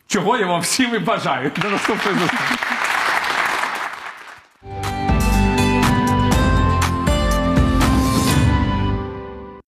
[0.07, 1.51] Чого я вам всім і бажаю.
[1.63, 2.55] До наступної зустрічі.